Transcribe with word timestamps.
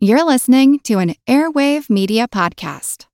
You're 0.00 0.22
listening 0.22 0.78
to 0.84 1.00
an 1.00 1.16
Airwave 1.26 1.90
Media 1.90 2.28
Podcast. 2.28 3.06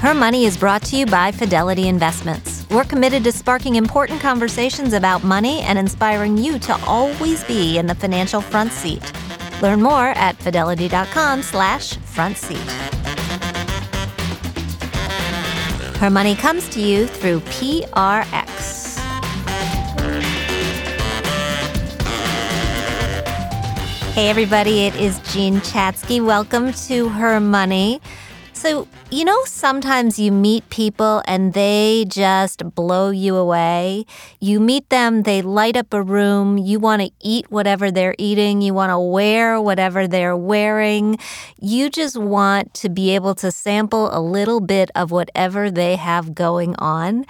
Her 0.00 0.12
Money 0.12 0.44
is 0.44 0.58
brought 0.58 0.82
to 0.82 0.98
you 0.98 1.06
by 1.06 1.32
Fidelity 1.32 1.88
Investments. 1.88 2.66
We're 2.70 2.84
committed 2.84 3.24
to 3.24 3.32
sparking 3.32 3.76
important 3.76 4.20
conversations 4.20 4.92
about 4.92 5.24
money 5.24 5.60
and 5.60 5.78
inspiring 5.78 6.36
you 6.36 6.58
to 6.58 6.78
always 6.84 7.42
be 7.44 7.78
in 7.78 7.86
the 7.86 7.94
financial 7.94 8.42
front 8.42 8.70
seat. 8.70 9.00
Learn 9.62 9.80
more 9.80 10.08
at 10.08 10.36
fidelity.com 10.36 11.40
slash 11.40 11.96
front 11.96 12.36
seat. 12.36 12.58
Her 15.96 16.10
Money 16.10 16.34
comes 16.34 16.68
to 16.68 16.82
you 16.82 17.06
through 17.06 17.40
PRX. 17.40 18.79
Hey, 24.12 24.28
everybody, 24.28 24.86
it 24.86 24.96
is 24.96 25.20
Jean 25.32 25.60
Chatzky. 25.60 26.22
Welcome 26.22 26.72
to 26.72 27.08
Her 27.10 27.38
Money. 27.38 28.00
So, 28.52 28.88
you 29.08 29.24
know, 29.24 29.44
sometimes 29.44 30.18
you 30.18 30.32
meet 30.32 30.68
people 30.68 31.22
and 31.26 31.54
they 31.54 32.06
just 32.08 32.74
blow 32.74 33.10
you 33.10 33.36
away. 33.36 34.04
You 34.40 34.58
meet 34.58 34.90
them, 34.90 35.22
they 35.22 35.42
light 35.42 35.76
up 35.76 35.94
a 35.94 36.02
room. 36.02 36.58
You 36.58 36.80
want 36.80 37.02
to 37.02 37.10
eat 37.20 37.52
whatever 37.52 37.92
they're 37.92 38.16
eating. 38.18 38.62
You 38.62 38.74
want 38.74 38.90
to 38.90 38.98
wear 38.98 39.60
whatever 39.60 40.08
they're 40.08 40.36
wearing. 40.36 41.16
You 41.60 41.88
just 41.88 42.16
want 42.16 42.74
to 42.74 42.88
be 42.88 43.14
able 43.14 43.36
to 43.36 43.52
sample 43.52 44.10
a 44.12 44.20
little 44.20 44.60
bit 44.60 44.90
of 44.96 45.12
whatever 45.12 45.70
they 45.70 45.94
have 45.94 46.34
going 46.34 46.74
on 46.80 47.26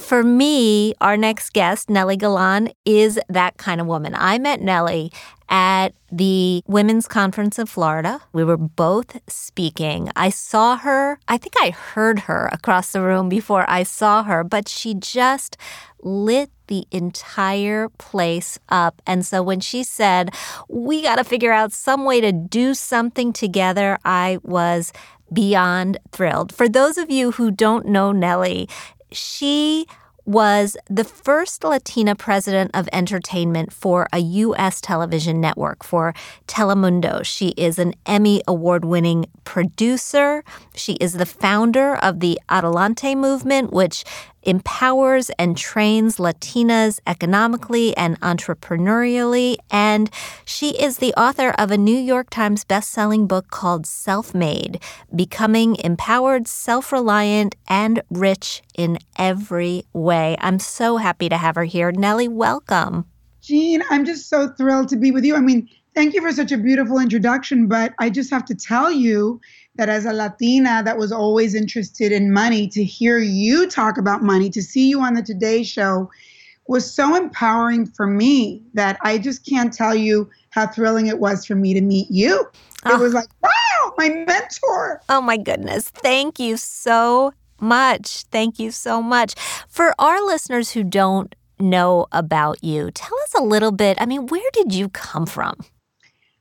for 0.00 0.22
me, 0.22 0.94
our 1.00 1.16
next 1.16 1.52
guest, 1.52 1.88
Nely 1.88 2.16
Galán, 2.16 2.72
is 2.84 3.18
that 3.28 3.56
kind 3.56 3.80
of 3.80 3.86
woman. 3.86 4.14
I 4.16 4.38
met 4.38 4.60
Nely 4.60 5.12
at 5.48 5.88
the 6.10 6.62
Women's 6.66 7.08
Conference 7.08 7.58
of 7.58 7.68
Florida. 7.68 8.20
We 8.32 8.44
were 8.44 8.56
both 8.56 9.20
speaking. 9.28 10.10
I 10.14 10.30
saw 10.30 10.76
her, 10.76 11.18
I 11.28 11.38
think 11.38 11.54
I 11.58 11.70
heard 11.70 12.20
her 12.20 12.48
across 12.52 12.92
the 12.92 13.02
room 13.02 13.28
before 13.28 13.68
I 13.68 13.82
saw 13.82 14.22
her, 14.22 14.44
but 14.44 14.68
she 14.68 14.94
just 14.94 15.56
lit 16.02 16.50
the 16.68 16.86
entire 16.90 17.88
place 17.98 18.58
up. 18.68 19.02
And 19.06 19.26
so 19.26 19.42
when 19.42 19.60
she 19.60 19.82
said, 19.82 20.30
We 20.68 21.02
got 21.02 21.16
to 21.16 21.24
figure 21.24 21.52
out 21.52 21.72
some 21.72 22.04
way 22.04 22.20
to 22.20 22.32
do 22.32 22.74
something 22.74 23.32
together, 23.32 23.98
I 24.04 24.38
was 24.42 24.92
beyond 25.32 25.98
thrilled. 26.12 26.54
For 26.54 26.68
those 26.68 26.96
of 26.96 27.10
you 27.10 27.32
who 27.32 27.50
don't 27.50 27.86
know 27.86 28.12
Nely, 28.12 28.68
she 29.12 29.86
was 30.30 30.76
the 30.88 31.02
first 31.02 31.64
Latina 31.64 32.14
president 32.14 32.70
of 32.72 32.88
entertainment 32.92 33.72
for 33.72 34.06
a 34.12 34.18
U.S. 34.18 34.80
television 34.80 35.40
network 35.40 35.82
for 35.82 36.14
Telemundo. 36.46 37.24
She 37.24 37.48
is 37.56 37.80
an 37.80 37.94
Emmy 38.06 38.40
award 38.46 38.84
winning 38.84 39.26
producer. 39.42 40.44
She 40.76 40.92
is 40.94 41.14
the 41.14 41.26
founder 41.26 41.96
of 41.96 42.20
the 42.20 42.38
Adelante 42.48 43.16
movement, 43.16 43.72
which 43.72 44.04
empowers 44.42 45.30
and 45.38 45.56
trains 45.56 46.16
Latinas 46.16 47.00
economically 47.06 47.96
and 47.96 48.20
entrepreneurially. 48.20 49.56
And 49.70 50.10
she 50.44 50.70
is 50.80 50.98
the 50.98 51.14
author 51.14 51.50
of 51.58 51.70
a 51.70 51.78
New 51.78 51.96
York 51.96 52.30
Times 52.30 52.64
bestselling 52.64 53.28
book 53.28 53.50
called 53.50 53.86
Self 53.86 54.34
Made 54.34 54.82
Becoming 55.14 55.76
Empowered, 55.76 56.48
Self 56.48 56.92
Reliant, 56.92 57.54
and 57.68 58.02
Rich 58.10 58.62
in 58.74 58.98
Every 59.16 59.84
Way. 59.92 60.36
I'm 60.40 60.58
so 60.58 60.96
happy 60.96 61.28
to 61.28 61.36
have 61.36 61.56
her 61.56 61.64
here. 61.64 61.92
Nely, 61.92 62.28
welcome. 62.28 63.06
Jean, 63.42 63.82
I'm 63.90 64.04
just 64.04 64.28
so 64.28 64.48
thrilled 64.48 64.88
to 64.90 64.96
be 64.96 65.10
with 65.10 65.24
you. 65.24 65.34
I 65.34 65.40
mean, 65.40 65.68
thank 65.94 66.14
you 66.14 66.20
for 66.20 66.32
such 66.32 66.52
a 66.52 66.58
beautiful 66.58 66.98
introduction, 66.98 67.66
but 67.66 67.94
I 67.98 68.10
just 68.10 68.30
have 68.30 68.44
to 68.46 68.54
tell 68.54 68.92
you 68.92 69.40
that 69.76 69.88
as 69.88 70.04
a 70.04 70.12
Latina 70.12 70.82
that 70.84 70.98
was 70.98 71.12
always 71.12 71.54
interested 71.54 72.12
in 72.12 72.32
money, 72.32 72.68
to 72.68 72.84
hear 72.84 73.18
you 73.18 73.68
talk 73.68 73.98
about 73.98 74.22
money, 74.22 74.50
to 74.50 74.62
see 74.62 74.88
you 74.88 75.00
on 75.00 75.14
the 75.14 75.22
Today 75.22 75.62
Show 75.62 76.10
was 76.66 76.92
so 76.92 77.16
empowering 77.16 77.84
for 77.84 78.06
me 78.06 78.62
that 78.74 78.96
I 79.02 79.18
just 79.18 79.44
can't 79.44 79.72
tell 79.72 79.94
you 79.94 80.30
how 80.50 80.68
thrilling 80.68 81.08
it 81.08 81.18
was 81.18 81.44
for 81.44 81.56
me 81.56 81.74
to 81.74 81.80
meet 81.80 82.08
you. 82.10 82.46
Oh. 82.84 82.94
It 82.94 82.94
ah. 82.94 82.98
was 82.98 83.14
like, 83.14 83.28
wow, 83.42 83.94
my 83.98 84.08
mentor. 84.08 85.02
Oh 85.08 85.20
my 85.20 85.36
goodness. 85.36 85.88
Thank 85.88 86.38
you 86.38 86.56
so 86.56 87.32
much. 87.60 88.22
Thank 88.30 88.58
you 88.58 88.70
so 88.70 89.02
much. 89.02 89.34
For 89.68 89.94
our 89.98 90.24
listeners 90.24 90.72
who 90.72 90.84
don't 90.84 91.34
know 91.58 92.06
about 92.12 92.62
you, 92.62 92.90
tell 92.92 93.18
us 93.24 93.34
a 93.34 93.42
little 93.42 93.72
bit. 93.72 94.00
I 94.00 94.06
mean, 94.06 94.26
where 94.26 94.50
did 94.52 94.72
you 94.72 94.88
come 94.88 95.26
from? 95.26 95.56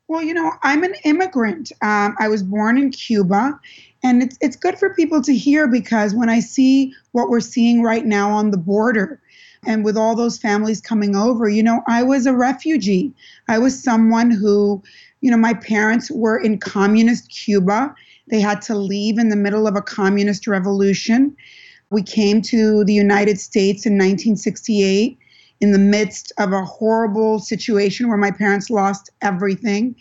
Well, 0.10 0.24
you 0.24 0.34
know, 0.34 0.54
I'm 0.64 0.84
an 0.84 0.96
immigrant. 1.06 1.72
Um, 1.84 2.16
I 2.18 2.30
was 2.30 2.42
born 2.42 2.80
in 2.80 2.90
Cuba, 2.90 3.60
and 4.02 4.24
it's 4.24 4.40
it's 4.42 4.56
good 4.56 4.80
for 4.80 4.96
people 4.96 5.22
to 5.22 5.36
hear 5.36 5.68
because 5.68 6.16
when 6.16 6.30
I 6.30 6.40
see 6.40 6.96
what 7.12 7.30
we're 7.30 7.40
seeing 7.40 7.84
right 7.84 8.04
now 8.04 8.32
on 8.32 8.50
the 8.50 8.58
border, 8.58 9.22
and 9.68 9.86
with 9.86 9.96
all 9.96 10.16
those 10.16 10.40
families 10.40 10.82
coming 10.82 11.16
over, 11.16 11.48
you 11.48 11.62
know, 11.62 11.84
I 11.88 12.02
was 12.02 12.26
a 12.26 12.34
refugee. 12.34 13.14
I 13.48 13.60
was 13.60 13.84
someone 13.84 14.32
who, 14.32 14.82
you 15.22 15.30
know, 15.30 15.38
my 15.38 15.54
parents 15.54 16.10
were 16.10 16.40
in 16.40 16.58
communist 16.58 17.30
Cuba. 17.30 17.94
They 18.32 18.40
had 18.40 18.64
to 18.64 18.76
leave 18.76 19.20
in 19.20 19.30
the 19.30 19.36
middle 19.36 19.68
of 19.68 19.76
a 19.76 19.82
communist 19.82 20.48
revolution. 20.48 21.38
We 21.92 22.02
came 22.02 22.42
to 22.44 22.84
the 22.84 22.94
United 22.96 23.40
States 23.40 23.86
in 23.86 23.94
1968 23.94 25.20
in 25.62 25.72
the 25.72 25.80
midst 25.80 26.32
of 26.38 26.54
a 26.54 26.64
horrible 26.64 27.40
situation 27.40 28.08
where 28.08 28.18
my 28.18 28.32
parents 28.32 28.70
lost 28.70 29.10
everything. 29.22 29.96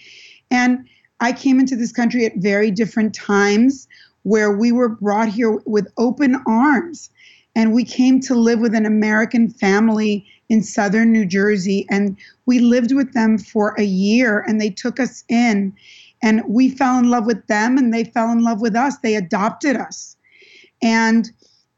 And 0.50 0.88
I 1.20 1.32
came 1.32 1.58
into 1.58 1.76
this 1.76 1.92
country 1.92 2.24
at 2.24 2.36
very 2.36 2.70
different 2.70 3.14
times 3.14 3.88
where 4.22 4.52
we 4.52 4.72
were 4.72 4.88
brought 4.88 5.28
here 5.28 5.60
with 5.66 5.88
open 5.96 6.36
arms. 6.46 7.10
And 7.56 7.72
we 7.72 7.84
came 7.84 8.20
to 8.20 8.34
live 8.34 8.60
with 8.60 8.74
an 8.74 8.86
American 8.86 9.48
family 9.48 10.24
in 10.48 10.62
southern 10.62 11.12
New 11.12 11.26
Jersey. 11.26 11.86
And 11.90 12.16
we 12.46 12.60
lived 12.60 12.94
with 12.94 13.14
them 13.14 13.38
for 13.38 13.74
a 13.78 13.84
year 13.84 14.44
and 14.46 14.60
they 14.60 14.70
took 14.70 15.00
us 15.00 15.24
in. 15.28 15.74
And 16.22 16.42
we 16.46 16.68
fell 16.68 16.98
in 16.98 17.10
love 17.10 17.26
with 17.26 17.46
them 17.46 17.78
and 17.78 17.92
they 17.92 18.04
fell 18.04 18.30
in 18.30 18.44
love 18.44 18.60
with 18.60 18.76
us. 18.76 18.98
They 18.98 19.16
adopted 19.16 19.76
us. 19.76 20.16
And 20.82 21.30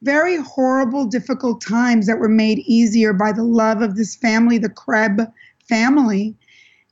very 0.03 0.37
horrible, 0.37 1.05
difficult 1.05 1.61
times 1.61 2.06
that 2.06 2.19
were 2.19 2.28
made 2.28 2.61
easier 2.61 3.12
by 3.12 3.33
the 3.33 3.44
love 3.44 3.83
of 3.83 3.97
this 3.97 4.16
family, 4.16 4.59
the 4.59 4.69
Krebs 4.69 5.25
family. 5.69 6.34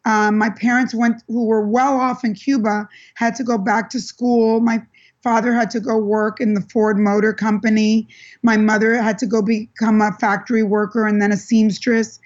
Um, 0.05 0.39
my 0.39 0.51
parents 0.51 0.95
went, 0.95 1.23
who 1.27 1.45
were 1.45 1.67
well 1.67 1.99
off 1.99 2.25
in 2.25 2.35
Cuba, 2.35 2.89
had 3.15 3.35
to 3.37 3.45
go 3.45 3.59
back 3.59 3.91
to 3.91 4.01
school. 4.01 4.61
My 4.61 4.83
father 5.23 5.53
had 5.53 5.71
to 5.71 5.81
go 5.81 5.99
work 5.99 6.41
in 6.41 6.55
the 6.55 6.61
Ford 6.61 6.99
Motor 6.99 7.33
Company. 7.33 8.07
My 8.43 8.57
mother 8.57 8.95
had 8.95 9.19
to 9.19 9.27
go 9.27 9.43
become 9.43 10.01
a 10.01 10.13
factory 10.13 10.63
worker 10.63 11.07
and 11.07 11.21
then 11.21 11.33
a 11.33 11.37
seamstress. 11.37 12.21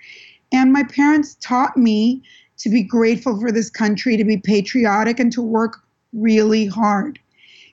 And 0.52 0.72
my 0.72 0.84
parents 0.84 1.36
taught 1.40 1.76
me 1.76 2.22
to 2.58 2.68
be 2.68 2.82
grateful 2.82 3.40
for 3.40 3.50
this 3.50 3.70
country, 3.70 4.16
to 4.16 4.24
be 4.24 4.36
patriotic, 4.36 5.18
and 5.18 5.32
to 5.32 5.42
work 5.42 5.82
really 6.12 6.66
hard. 6.66 7.18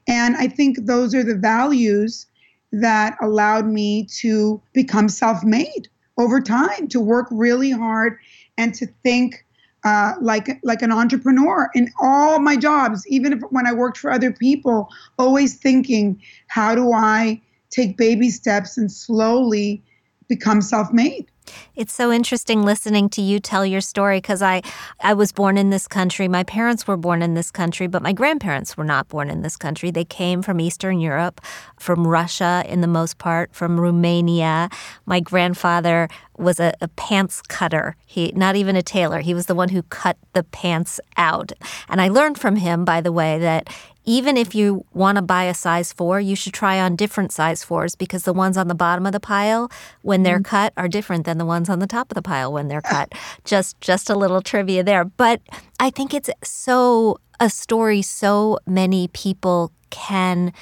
And 0.08 0.36
I 0.38 0.48
think 0.48 0.86
those 0.86 1.14
are 1.14 1.24
the 1.24 1.36
values 1.36 2.26
that 2.72 3.18
allowed 3.22 3.66
me 3.66 4.06
to 4.20 4.62
become 4.74 5.10
self 5.10 5.44
made 5.44 5.88
over 6.18 6.42
time, 6.42 6.88
to 6.90 7.00
work 7.00 7.28
really 7.32 7.72
hard 7.72 8.18
and 8.58 8.74
to 8.76 8.86
think 9.04 9.46
uh, 9.86 10.14
like 10.20 10.60
like 10.64 10.82
an 10.82 10.92
entrepreneur 10.92 11.70
in 11.74 11.90
all 12.00 12.40
my 12.40 12.58
jobs, 12.58 13.08
even 13.08 13.34
if 13.34 13.40
when 13.50 13.66
I 13.66 13.74
worked 13.74 13.98
for 13.98 14.12
other 14.12 14.32
people, 14.32 14.90
always 15.18 15.56
thinking, 15.56 16.22
how 16.48 16.76
do 16.76 16.92
I 16.92 17.42
take 17.70 17.98
baby 17.98 18.30
steps 18.30 18.78
and 18.78 18.92
slowly 18.92 19.82
become 20.28 20.62
self 20.62 20.92
made? 20.92 21.28
It's 21.76 21.94
so 21.94 22.12
interesting 22.12 22.64
listening 22.64 23.10
to 23.10 23.22
you 23.22 23.40
tell 23.40 23.66
your 23.66 23.82
story 23.82 24.18
because 24.18 24.42
I, 24.42 24.62
I 25.02 25.14
was 25.14 25.32
born 25.32 25.58
in 25.58 25.70
this 25.70 25.88
country. 25.88 26.28
My 26.28 26.44
parents 26.44 26.88
were 26.88 26.98
born 26.98 27.22
in 27.22 27.34
this 27.34 27.52
country, 27.52 27.88
but 27.88 28.02
my 28.02 28.14
grandparents 28.14 28.76
were 28.76 28.84
not 28.84 29.08
born 29.08 29.30
in 29.30 29.42
this 29.42 29.56
country. 29.56 29.92
They 29.92 30.06
came 30.06 30.42
from 30.42 30.60
Eastern 30.60 31.00
Europe, 31.00 31.42
from 31.78 32.08
Russia 32.08 32.64
in 32.68 32.82
the 32.82 32.88
most 32.88 33.18
part, 33.18 33.54
from 33.54 33.80
Romania. 33.80 34.70
My 35.06 35.20
grandfather 35.20 36.08
was 36.38 36.60
a, 36.60 36.74
a, 36.82 36.88
pants 36.90 37.42
cutter. 37.42 37.96
He 38.06 38.32
not 38.34 38.56
even 38.56 38.76
a 38.76 38.82
tailor. 38.82 39.20
He 39.20 39.34
was 39.34 39.46
the 39.46 39.56
one 39.56 39.70
who 39.70 39.84
cut 39.84 40.18
the 40.34 40.44
pants 40.44 41.00
out. 41.18 41.52
And 41.90 42.02
I 42.02 42.08
learned 42.08 42.40
from 42.40 42.56
him, 42.56 42.86
by 42.86 43.02
the 43.02 43.12
way, 43.12 43.38
that 43.40 43.70
even 44.10 44.38
if 44.38 44.56
you 44.56 44.84
want 44.92 45.18
to 45.18 45.22
buy 45.22 45.44
a 45.44 45.54
size 45.54 45.94
four, 45.94 46.20
you 46.20 46.36
should 46.36 46.52
try 46.52 46.80
on 46.82 46.96
different 46.96 47.32
size 47.32 47.64
fours 47.64 47.94
because 47.94 48.24
the 48.24 48.34
ones 48.34 48.58
on 48.58 48.68
the 48.68 48.74
bottom 48.74 49.06
of 49.06 49.12
the 49.12 49.20
pile, 49.20 49.72
when 50.02 50.24
they're 50.24 50.38
mm-hmm. 50.40 50.56
cut, 50.56 50.74
are 50.76 50.88
different 50.88 51.26
than 51.26 51.38
the 51.38 51.46
ones 51.46 51.70
on 51.70 51.78
the 51.78 51.86
top 51.86 52.10
of 52.10 52.16
the 52.16 52.24
pile 52.24 52.52
when 52.52 52.70
they're 52.70 52.82
cut. 52.82 53.14
just 53.46 53.80
just 53.82 54.10
a 54.10 54.16
little 54.16 54.42
trivia 54.42 54.84
there. 54.84 55.06
But 55.06 55.42
I 55.80 55.92
think 55.92 56.16
it's 56.16 56.32
so 56.44 57.20
a 57.40 57.52
story 57.52 58.02
so 58.02 58.58
many 58.66 59.10
people 59.10 59.72
can 59.92 60.54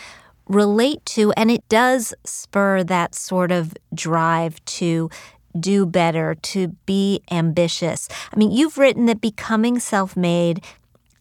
relate 0.49 1.05
to 1.05 1.31
and 1.37 1.49
it 1.49 1.67
does 1.69 2.13
spur 2.25 2.83
that 2.83 3.15
sort 3.15 3.53
of 3.53 3.73
drive 3.93 4.63
to 4.65 5.09
do 5.57 5.85
better, 5.85 6.35
to 6.35 6.69
be 6.85 7.21
ambitious. 7.31 8.09
I 8.31 8.35
mean, 8.35 8.51
you've 8.51 8.77
written 8.77 9.05
that 9.05 9.21
becoming 9.21 9.79
self 9.79 10.17
made 10.17 10.63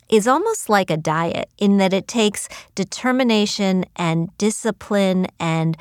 is 0.09 0.27
almost 0.27 0.69
like 0.69 0.91
a 0.91 0.97
diet 0.97 1.51
in 1.59 1.79
that 1.79 1.93
it 1.93 2.09
takes 2.09 2.49
determination 2.75 3.85
and 3.97 4.37
discipline 4.39 5.27
and 5.39 5.77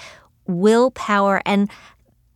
willpower. 0.47 1.41
And 1.45 1.69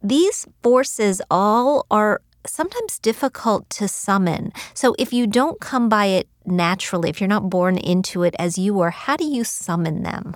these 0.01 0.47
forces 0.63 1.21
all 1.29 1.85
are 1.91 2.21
sometimes 2.45 2.99
difficult 2.99 3.69
to 3.69 3.87
summon. 3.87 4.51
So 4.73 4.95
if 4.97 5.11
you 5.11 5.27
don't 5.27 5.59
come 5.59 5.89
by 5.89 6.05
it 6.05 6.27
naturally, 6.45 7.09
if 7.09 7.19
you're 7.19 7.27
not 7.27 7.49
born 7.49 7.77
into 7.77 8.23
it 8.23 8.35
as 8.39 8.57
you 8.57 8.73
were, 8.73 8.91
how 8.91 9.17
do 9.17 9.25
you 9.25 9.43
summon 9.43 10.03
them? 10.03 10.35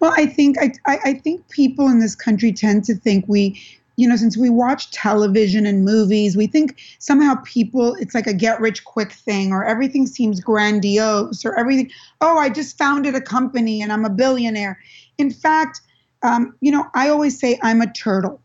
Well, 0.00 0.12
I 0.16 0.26
think 0.26 0.56
I, 0.58 0.72
I 1.04 1.14
think 1.14 1.48
people 1.48 1.88
in 1.88 2.00
this 2.00 2.16
country 2.16 2.52
tend 2.52 2.84
to 2.84 2.94
think 2.96 3.24
we 3.28 3.60
you 3.96 4.08
know, 4.08 4.16
since 4.16 4.36
we 4.36 4.48
watch 4.48 4.90
television 4.90 5.66
and 5.66 5.84
movies, 5.84 6.36
we 6.36 6.46
think 6.46 6.80
somehow 6.98 7.34
people, 7.44 7.94
it's 7.96 8.14
like 8.14 8.26
a 8.26 8.32
get 8.32 8.60
rich 8.60 8.84
quick 8.84 9.12
thing, 9.12 9.52
or 9.52 9.64
everything 9.64 10.06
seems 10.06 10.40
grandiose, 10.40 11.44
or 11.44 11.58
everything, 11.58 11.90
oh, 12.20 12.38
I 12.38 12.48
just 12.48 12.78
founded 12.78 13.14
a 13.14 13.20
company 13.20 13.82
and 13.82 13.92
I'm 13.92 14.04
a 14.04 14.10
billionaire. 14.10 14.80
In 15.18 15.30
fact, 15.30 15.80
um, 16.22 16.54
you 16.60 16.70
know, 16.70 16.86
I 16.94 17.08
always 17.08 17.38
say 17.38 17.58
I'm 17.62 17.80
a 17.80 17.92
turtle. 17.92 18.40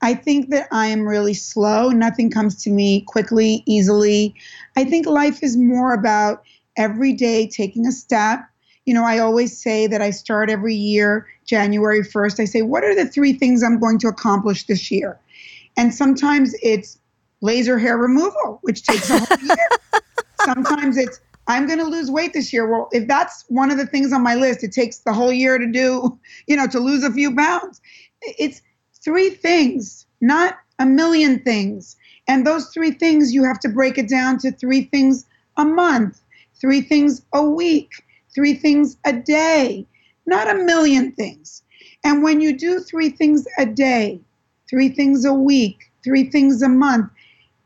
I 0.00 0.14
think 0.14 0.50
that 0.50 0.68
I 0.70 0.86
am 0.86 1.06
really 1.06 1.34
slow. 1.34 1.90
Nothing 1.90 2.30
comes 2.30 2.62
to 2.64 2.70
me 2.70 3.02
quickly, 3.02 3.62
easily. 3.66 4.34
I 4.76 4.84
think 4.84 5.06
life 5.06 5.42
is 5.42 5.56
more 5.56 5.92
about 5.92 6.42
every 6.76 7.12
day 7.12 7.46
taking 7.48 7.86
a 7.86 7.92
step. 7.92 8.40
You 8.84 8.94
know, 8.94 9.04
I 9.04 9.18
always 9.18 9.56
say 9.56 9.86
that 9.86 10.02
I 10.02 10.10
start 10.10 10.50
every 10.50 10.74
year, 10.74 11.26
January 11.44 12.02
1st. 12.02 12.40
I 12.40 12.44
say, 12.44 12.62
what 12.62 12.84
are 12.84 12.94
the 12.94 13.06
three 13.06 13.32
things 13.32 13.62
I'm 13.62 13.78
going 13.78 13.98
to 14.00 14.08
accomplish 14.08 14.66
this 14.66 14.90
year? 14.90 15.18
And 15.76 15.94
sometimes 15.94 16.54
it's 16.62 16.98
laser 17.40 17.78
hair 17.78 17.96
removal, 17.96 18.58
which 18.62 18.82
takes 18.82 19.08
a 19.10 19.18
whole 19.18 19.38
year. 19.46 19.68
sometimes 20.44 20.96
it's 20.96 21.20
I'm 21.48 21.66
going 21.66 21.80
to 21.80 21.84
lose 21.84 22.10
weight 22.10 22.32
this 22.32 22.52
year. 22.52 22.66
Well, 22.70 22.88
if 22.92 23.08
that's 23.08 23.44
one 23.48 23.70
of 23.70 23.76
the 23.76 23.86
things 23.86 24.12
on 24.12 24.22
my 24.22 24.34
list, 24.34 24.62
it 24.62 24.72
takes 24.72 24.98
the 24.98 25.12
whole 25.12 25.32
year 25.32 25.58
to 25.58 25.66
do, 25.66 26.18
you 26.46 26.56
know, 26.56 26.66
to 26.68 26.78
lose 26.78 27.04
a 27.04 27.10
few 27.10 27.34
pounds. 27.34 27.80
It's 28.22 28.62
three 29.02 29.30
things, 29.30 30.06
not 30.20 30.58
a 30.78 30.86
million 30.86 31.40
things. 31.40 31.96
And 32.28 32.46
those 32.46 32.68
three 32.68 32.92
things, 32.92 33.34
you 33.34 33.42
have 33.44 33.58
to 33.60 33.68
break 33.68 33.98
it 33.98 34.08
down 34.08 34.38
to 34.38 34.52
three 34.52 34.82
things 34.82 35.26
a 35.56 35.64
month, 35.64 36.20
three 36.60 36.80
things 36.80 37.22
a 37.32 37.42
week, 37.42 37.90
three 38.34 38.54
things 38.54 38.96
a 39.04 39.12
day, 39.12 39.86
not 40.26 40.50
a 40.50 40.64
million 40.64 41.12
things. 41.12 41.62
And 42.04 42.22
when 42.22 42.40
you 42.40 42.56
do 42.56 42.80
three 42.80 43.10
things 43.10 43.46
a 43.58 43.66
day, 43.66 44.20
three 44.68 44.88
things 44.88 45.24
a 45.24 45.34
week, 45.34 45.90
three 46.02 46.30
things 46.30 46.62
a 46.62 46.68
month, 46.68 47.10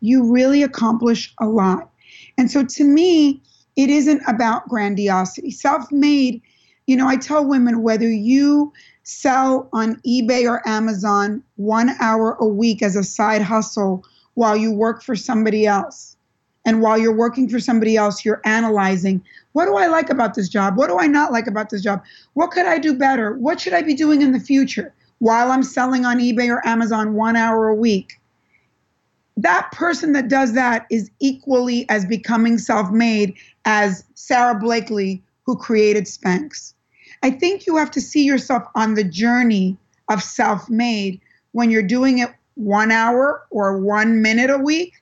you 0.00 0.30
really 0.30 0.62
accomplish 0.62 1.34
a 1.40 1.46
lot. 1.46 1.90
And 2.38 2.50
so 2.50 2.64
to 2.64 2.84
me, 2.84 3.42
it 3.76 3.90
isn't 3.90 4.22
about 4.26 4.68
grandiosity. 4.68 5.50
Self 5.50 5.90
made, 5.92 6.42
you 6.86 6.96
know, 6.96 7.08
I 7.08 7.16
tell 7.16 7.46
women 7.46 7.82
whether 7.82 8.10
you 8.10 8.72
sell 9.02 9.68
on 9.72 9.96
eBay 10.06 10.48
or 10.48 10.66
Amazon 10.66 11.42
one 11.56 11.90
hour 12.00 12.36
a 12.40 12.46
week 12.46 12.82
as 12.82 12.96
a 12.96 13.04
side 13.04 13.42
hustle 13.42 14.04
while 14.34 14.56
you 14.56 14.72
work 14.72 15.02
for 15.02 15.14
somebody 15.14 15.66
else. 15.66 16.15
And 16.66 16.82
while 16.82 16.98
you're 16.98 17.14
working 17.14 17.48
for 17.48 17.60
somebody 17.60 17.96
else, 17.96 18.24
you're 18.24 18.42
analyzing 18.44 19.22
what 19.52 19.64
do 19.64 19.76
I 19.76 19.86
like 19.86 20.10
about 20.10 20.34
this 20.34 20.50
job? 20.50 20.76
What 20.76 20.88
do 20.88 20.98
I 20.98 21.06
not 21.06 21.32
like 21.32 21.46
about 21.46 21.70
this 21.70 21.80
job? 21.80 22.02
What 22.34 22.50
could 22.50 22.66
I 22.66 22.76
do 22.76 22.92
better? 22.92 23.38
What 23.38 23.58
should 23.58 23.72
I 23.72 23.80
be 23.80 23.94
doing 23.94 24.20
in 24.20 24.32
the 24.32 24.40
future 24.40 24.92
while 25.20 25.50
I'm 25.50 25.62
selling 25.62 26.04
on 26.04 26.18
eBay 26.18 26.50
or 26.50 26.66
Amazon 26.66 27.14
one 27.14 27.36
hour 27.36 27.68
a 27.68 27.74
week? 27.74 28.20
That 29.38 29.70
person 29.72 30.12
that 30.12 30.28
does 30.28 30.52
that 30.52 30.86
is 30.90 31.10
equally 31.20 31.88
as 31.88 32.04
becoming 32.04 32.58
self 32.58 32.90
made 32.90 33.34
as 33.64 34.04
Sara 34.14 34.58
Blakely, 34.58 35.22
who 35.44 35.56
created 35.56 36.04
Spanx. 36.04 36.74
I 37.22 37.30
think 37.30 37.66
you 37.66 37.76
have 37.76 37.90
to 37.92 38.00
see 38.00 38.24
yourself 38.24 38.64
on 38.74 38.92
the 38.92 39.04
journey 39.04 39.76
of 40.10 40.22
self 40.22 40.68
made 40.68 41.20
when 41.52 41.70
you're 41.70 41.82
doing 41.82 42.18
it 42.18 42.30
one 42.56 42.90
hour 42.90 43.46
or 43.50 43.78
one 43.78 44.20
minute 44.20 44.50
a 44.50 44.58
week 44.58 44.94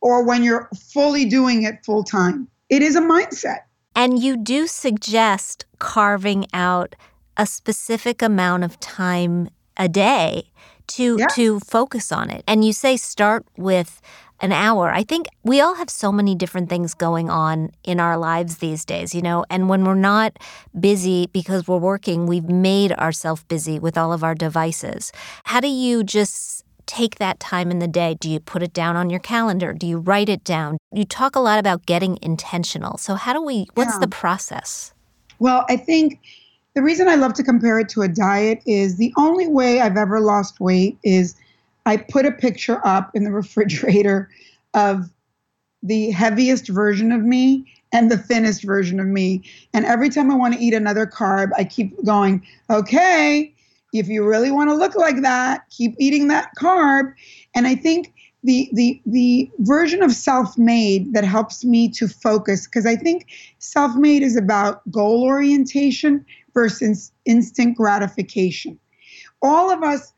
or 0.00 0.24
when 0.24 0.42
you're 0.42 0.68
fully 0.92 1.24
doing 1.24 1.62
it 1.62 1.84
full 1.84 2.04
time. 2.04 2.48
It 2.68 2.82
is 2.82 2.96
a 2.96 3.00
mindset. 3.00 3.60
And 3.94 4.18
you 4.22 4.36
do 4.36 4.66
suggest 4.66 5.64
carving 5.78 6.46
out 6.52 6.94
a 7.36 7.46
specific 7.46 8.22
amount 8.22 8.64
of 8.64 8.78
time 8.80 9.48
a 9.76 9.88
day 9.88 10.50
to 10.88 11.16
yeah. 11.18 11.26
to 11.28 11.60
focus 11.60 12.12
on 12.12 12.30
it. 12.30 12.44
And 12.46 12.64
you 12.64 12.72
say 12.72 12.96
start 12.96 13.46
with 13.56 14.00
an 14.40 14.52
hour. 14.52 14.90
I 14.90 15.02
think 15.02 15.28
we 15.44 15.60
all 15.60 15.74
have 15.76 15.88
so 15.88 16.12
many 16.12 16.34
different 16.34 16.68
things 16.68 16.92
going 16.92 17.30
on 17.30 17.70
in 17.84 18.00
our 18.00 18.18
lives 18.18 18.58
these 18.58 18.84
days, 18.84 19.14
you 19.14 19.22
know, 19.22 19.46
and 19.48 19.68
when 19.68 19.84
we're 19.84 19.94
not 19.94 20.38
busy 20.78 21.26
because 21.32 21.66
we're 21.66 21.78
working, 21.78 22.26
we've 22.26 22.48
made 22.48 22.92
ourselves 22.92 23.44
busy 23.44 23.78
with 23.78 23.96
all 23.96 24.12
of 24.12 24.22
our 24.22 24.34
devices. 24.34 25.10
How 25.44 25.60
do 25.60 25.68
you 25.68 26.04
just 26.04 26.65
take 26.86 27.16
that 27.16 27.40
time 27.40 27.70
in 27.70 27.78
the 27.78 27.88
day? 27.88 28.16
Do 28.20 28.30
you 28.30 28.40
put 28.40 28.62
it 28.62 28.72
down 28.72 28.96
on 28.96 29.10
your 29.10 29.20
calendar? 29.20 29.72
Do 29.72 29.86
you 29.86 29.98
write 29.98 30.28
it 30.28 30.44
down? 30.44 30.78
You 30.92 31.04
talk 31.04 31.36
a 31.36 31.40
lot 31.40 31.58
about 31.58 31.86
getting 31.86 32.18
intentional. 32.22 32.98
So, 32.98 33.14
how 33.14 33.32
do 33.32 33.42
we, 33.42 33.66
what's 33.74 33.94
yeah. 33.94 34.00
the 34.00 34.08
process? 34.08 34.92
Well, 35.38 35.64
I 35.68 35.76
think 35.76 36.20
the 36.74 36.82
reason 36.82 37.08
I 37.08 37.14
love 37.14 37.34
to 37.34 37.42
compare 37.42 37.78
it 37.78 37.88
to 37.90 38.02
a 38.02 38.08
diet 38.08 38.62
is 38.66 38.96
the 38.96 39.12
only 39.16 39.48
way 39.48 39.80
I've 39.80 39.96
ever 39.96 40.20
lost 40.20 40.60
weight 40.60 40.98
is 41.02 41.34
I 41.84 41.96
put 41.96 42.26
a 42.26 42.32
picture 42.32 42.80
up 42.86 43.10
in 43.14 43.24
the 43.24 43.32
refrigerator 43.42 44.28
of 44.74 45.10
the 45.82 46.10
heaviest 46.10 46.68
version 46.68 47.12
of 47.12 47.22
me 47.22 47.72
and 47.92 48.10
the 48.10 48.18
thinnest 48.18 48.64
version 48.64 49.00
of 49.00 49.06
me. 49.06 49.42
And 49.72 49.86
every 49.86 50.10
time 50.10 50.30
I 50.30 50.34
want 50.34 50.54
to 50.54 50.60
eat 50.60 50.74
another 50.74 51.06
carb, 51.06 51.50
I 51.56 51.64
keep 51.64 52.04
going, 52.04 52.44
okay, 52.68 53.54
if 53.98 54.08
you 54.08 54.24
really 54.24 54.50
want 54.50 54.70
to 54.70 54.74
look 54.74 54.94
like 54.94 55.22
that, 55.22 55.68
keep 55.70 55.94
eating 55.98 56.28
that 56.28 56.50
carb. 56.58 57.12
And 57.54 57.66
I 57.66 57.74
think 57.74 58.12
the 58.44 58.70
the 58.72 59.00
the 59.06 59.50
version 59.58 60.02
of 60.02 60.12
self-made 60.12 61.12
that 61.14 61.24
helps 61.24 61.64
me 61.64 61.88
to 61.90 62.06
focus 62.06 62.66
because 62.66 62.86
I 62.86 62.96
think 62.96 63.26
self-made 63.58 64.22
is 64.22 64.36
about 64.36 64.88
goal 64.90 65.24
orientation 65.24 66.24
versus 66.54 67.12
instant 67.24 67.76
gratification. 67.76 68.78
All 69.42 69.70
of 69.70 69.82
us 69.82 70.12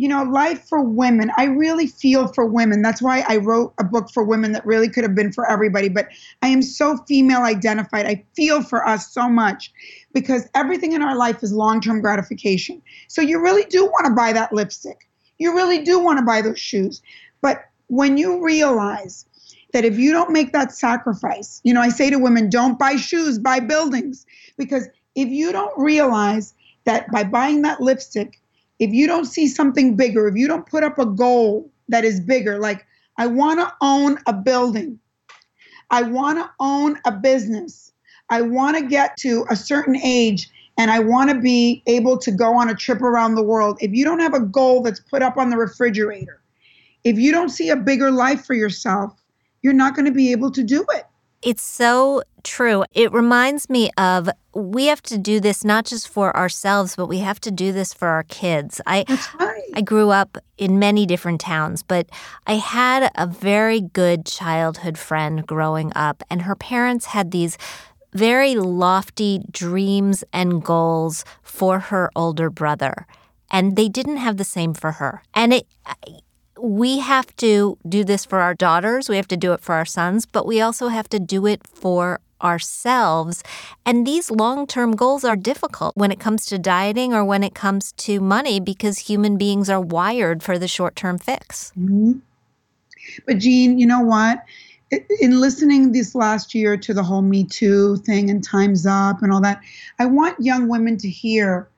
you 0.00 0.08
know, 0.08 0.22
life 0.22 0.66
for 0.66 0.80
women. 0.80 1.30
I 1.36 1.44
really 1.44 1.86
feel 1.86 2.28
for 2.28 2.46
women. 2.46 2.80
That's 2.80 3.02
why 3.02 3.22
I 3.28 3.36
wrote 3.36 3.74
a 3.76 3.84
book 3.84 4.08
for 4.08 4.24
women 4.24 4.52
that 4.52 4.64
really 4.64 4.88
could 4.88 5.04
have 5.04 5.14
been 5.14 5.30
for 5.30 5.46
everybody. 5.46 5.90
But 5.90 6.08
I 6.40 6.48
am 6.48 6.62
so 6.62 6.96
female 7.06 7.42
identified. 7.42 8.06
I 8.06 8.24
feel 8.34 8.62
for 8.62 8.88
us 8.88 9.12
so 9.12 9.28
much 9.28 9.70
because 10.14 10.48
everything 10.54 10.92
in 10.92 11.02
our 11.02 11.14
life 11.14 11.42
is 11.42 11.52
long 11.52 11.82
term 11.82 12.00
gratification. 12.00 12.80
So 13.08 13.20
you 13.20 13.42
really 13.42 13.64
do 13.64 13.84
want 13.84 14.06
to 14.06 14.14
buy 14.14 14.32
that 14.32 14.54
lipstick. 14.54 15.06
You 15.36 15.54
really 15.54 15.84
do 15.84 15.98
want 15.98 16.18
to 16.18 16.24
buy 16.24 16.40
those 16.40 16.58
shoes. 16.58 17.02
But 17.42 17.66
when 17.88 18.16
you 18.16 18.42
realize 18.42 19.26
that 19.74 19.84
if 19.84 19.98
you 19.98 20.12
don't 20.12 20.32
make 20.32 20.54
that 20.54 20.72
sacrifice, 20.72 21.60
you 21.62 21.74
know, 21.74 21.82
I 21.82 21.90
say 21.90 22.08
to 22.08 22.18
women, 22.18 22.48
don't 22.48 22.78
buy 22.78 22.96
shoes, 22.96 23.38
buy 23.38 23.60
buildings. 23.60 24.24
Because 24.56 24.88
if 25.14 25.28
you 25.28 25.52
don't 25.52 25.78
realize 25.78 26.54
that 26.86 27.10
by 27.12 27.22
buying 27.22 27.60
that 27.62 27.82
lipstick, 27.82 28.39
if 28.80 28.92
you 28.92 29.06
don't 29.06 29.26
see 29.26 29.46
something 29.46 29.94
bigger, 29.94 30.26
if 30.26 30.34
you 30.34 30.48
don't 30.48 30.66
put 30.66 30.82
up 30.82 30.98
a 30.98 31.06
goal 31.06 31.70
that 31.88 32.04
is 32.04 32.18
bigger, 32.18 32.58
like 32.58 32.86
I 33.18 33.26
want 33.26 33.60
to 33.60 33.72
own 33.82 34.18
a 34.26 34.32
building, 34.32 34.98
I 35.90 36.02
want 36.02 36.38
to 36.38 36.50
own 36.58 36.98
a 37.04 37.12
business, 37.12 37.92
I 38.30 38.40
want 38.40 38.78
to 38.78 38.86
get 38.86 39.16
to 39.18 39.44
a 39.50 39.56
certain 39.56 39.96
age 39.96 40.48
and 40.78 40.90
I 40.90 40.98
want 41.00 41.28
to 41.28 41.38
be 41.38 41.82
able 41.86 42.16
to 42.18 42.30
go 42.30 42.54
on 42.54 42.70
a 42.70 42.74
trip 42.74 43.02
around 43.02 43.34
the 43.34 43.42
world. 43.42 43.76
If 43.82 43.92
you 43.92 44.04
don't 44.04 44.20
have 44.20 44.34
a 44.34 44.40
goal 44.40 44.82
that's 44.82 45.00
put 45.00 45.22
up 45.22 45.36
on 45.36 45.50
the 45.50 45.58
refrigerator, 45.58 46.40
if 47.04 47.18
you 47.18 47.32
don't 47.32 47.50
see 47.50 47.68
a 47.68 47.76
bigger 47.76 48.10
life 48.10 48.46
for 48.46 48.54
yourself, 48.54 49.12
you're 49.60 49.74
not 49.74 49.94
going 49.94 50.06
to 50.06 50.12
be 50.12 50.32
able 50.32 50.50
to 50.52 50.62
do 50.62 50.86
it. 50.94 51.04
It's 51.42 51.62
so 51.62 52.22
true. 52.42 52.84
It 52.92 53.12
reminds 53.12 53.70
me 53.70 53.90
of 53.96 54.28
we 54.54 54.86
have 54.86 55.00
to 55.02 55.16
do 55.16 55.40
this 55.40 55.64
not 55.64 55.86
just 55.86 56.08
for 56.08 56.36
ourselves, 56.36 56.96
but 56.96 57.06
we 57.06 57.18
have 57.20 57.40
to 57.40 57.50
do 57.50 57.72
this 57.72 57.94
for 57.94 58.08
our 58.08 58.24
kids. 58.24 58.80
I 58.86 59.04
right. 59.38 59.62
I 59.74 59.80
grew 59.80 60.10
up 60.10 60.36
in 60.58 60.78
many 60.78 61.06
different 61.06 61.40
towns, 61.40 61.82
but 61.82 62.08
I 62.46 62.54
had 62.54 63.10
a 63.14 63.26
very 63.26 63.80
good 63.80 64.26
childhood 64.26 64.98
friend 64.98 65.46
growing 65.46 65.92
up, 65.94 66.22
and 66.28 66.42
her 66.42 66.56
parents 66.56 67.06
had 67.06 67.30
these 67.30 67.56
very 68.12 68.54
lofty 68.54 69.40
dreams 69.50 70.24
and 70.32 70.62
goals 70.62 71.24
for 71.42 71.78
her 71.78 72.10
older 72.14 72.50
brother. 72.50 73.06
And 73.50 73.76
they 73.76 73.88
didn't 73.88 74.18
have 74.18 74.36
the 74.36 74.44
same 74.44 74.74
for 74.74 74.92
her. 74.92 75.22
And 75.34 75.54
it 75.54 75.66
we 76.62 76.98
have 76.98 77.34
to 77.36 77.78
do 77.88 78.04
this 78.04 78.24
for 78.24 78.40
our 78.40 78.54
daughters, 78.54 79.08
we 79.08 79.16
have 79.16 79.28
to 79.28 79.36
do 79.36 79.52
it 79.52 79.60
for 79.60 79.74
our 79.74 79.84
sons, 79.84 80.26
but 80.26 80.46
we 80.46 80.60
also 80.60 80.88
have 80.88 81.08
to 81.10 81.18
do 81.18 81.46
it 81.46 81.66
for 81.66 82.20
ourselves. 82.42 83.42
And 83.84 84.06
these 84.06 84.30
long 84.30 84.66
term 84.66 84.96
goals 84.96 85.24
are 85.24 85.36
difficult 85.36 85.96
when 85.96 86.10
it 86.10 86.20
comes 86.20 86.46
to 86.46 86.58
dieting 86.58 87.12
or 87.14 87.24
when 87.24 87.42
it 87.42 87.54
comes 87.54 87.92
to 87.92 88.20
money 88.20 88.60
because 88.60 88.98
human 88.98 89.36
beings 89.36 89.68
are 89.68 89.80
wired 89.80 90.42
for 90.42 90.58
the 90.58 90.68
short 90.68 90.96
term 90.96 91.18
fix. 91.18 91.72
Mm-hmm. 91.78 92.12
But, 93.26 93.38
Jean, 93.38 93.78
you 93.78 93.86
know 93.86 94.00
what? 94.00 94.44
In 95.20 95.40
listening 95.40 95.92
this 95.92 96.14
last 96.14 96.54
year 96.54 96.76
to 96.76 96.92
the 96.92 97.02
whole 97.02 97.22
Me 97.22 97.44
Too 97.44 97.96
thing 97.98 98.28
and 98.30 98.42
Time's 98.42 98.86
Up 98.86 99.22
and 99.22 99.32
all 99.32 99.40
that, 99.40 99.60
I 99.98 100.06
want 100.06 100.40
young 100.40 100.68
women 100.68 100.96
to 100.98 101.08
hear 101.08 101.68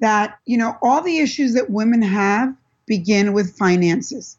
that, 0.00 0.38
you 0.46 0.58
know, 0.58 0.76
all 0.82 1.00
the 1.00 1.18
issues 1.18 1.54
that 1.54 1.70
women 1.70 2.02
have 2.02 2.54
begin 2.86 3.32
with 3.32 3.56
finances. 3.56 4.36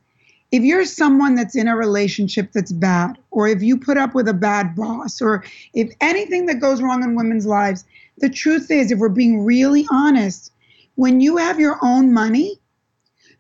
If 0.51 0.63
you're 0.63 0.85
someone 0.85 1.35
that's 1.35 1.55
in 1.55 1.67
a 1.67 1.75
relationship 1.75 2.53
that's 2.53 2.71
bad, 2.71 3.17
or 3.31 3.47
if 3.47 3.61
you 3.61 3.77
put 3.77 3.97
up 3.97 4.15
with 4.15 4.29
a 4.29 4.33
bad 4.33 4.75
boss, 4.75 5.21
or 5.21 5.43
if 5.73 5.93
anything 5.99 6.45
that 6.45 6.61
goes 6.61 6.81
wrong 6.81 7.03
in 7.03 7.15
women's 7.15 7.45
lives, 7.45 7.83
the 8.19 8.29
truth 8.29 8.71
is, 8.71 8.89
if 8.89 8.99
we're 8.99 9.09
being 9.09 9.43
really 9.43 9.85
honest, 9.91 10.51
when 10.95 11.19
you 11.19 11.37
have 11.37 11.59
your 11.59 11.77
own 11.83 12.13
money 12.13 12.59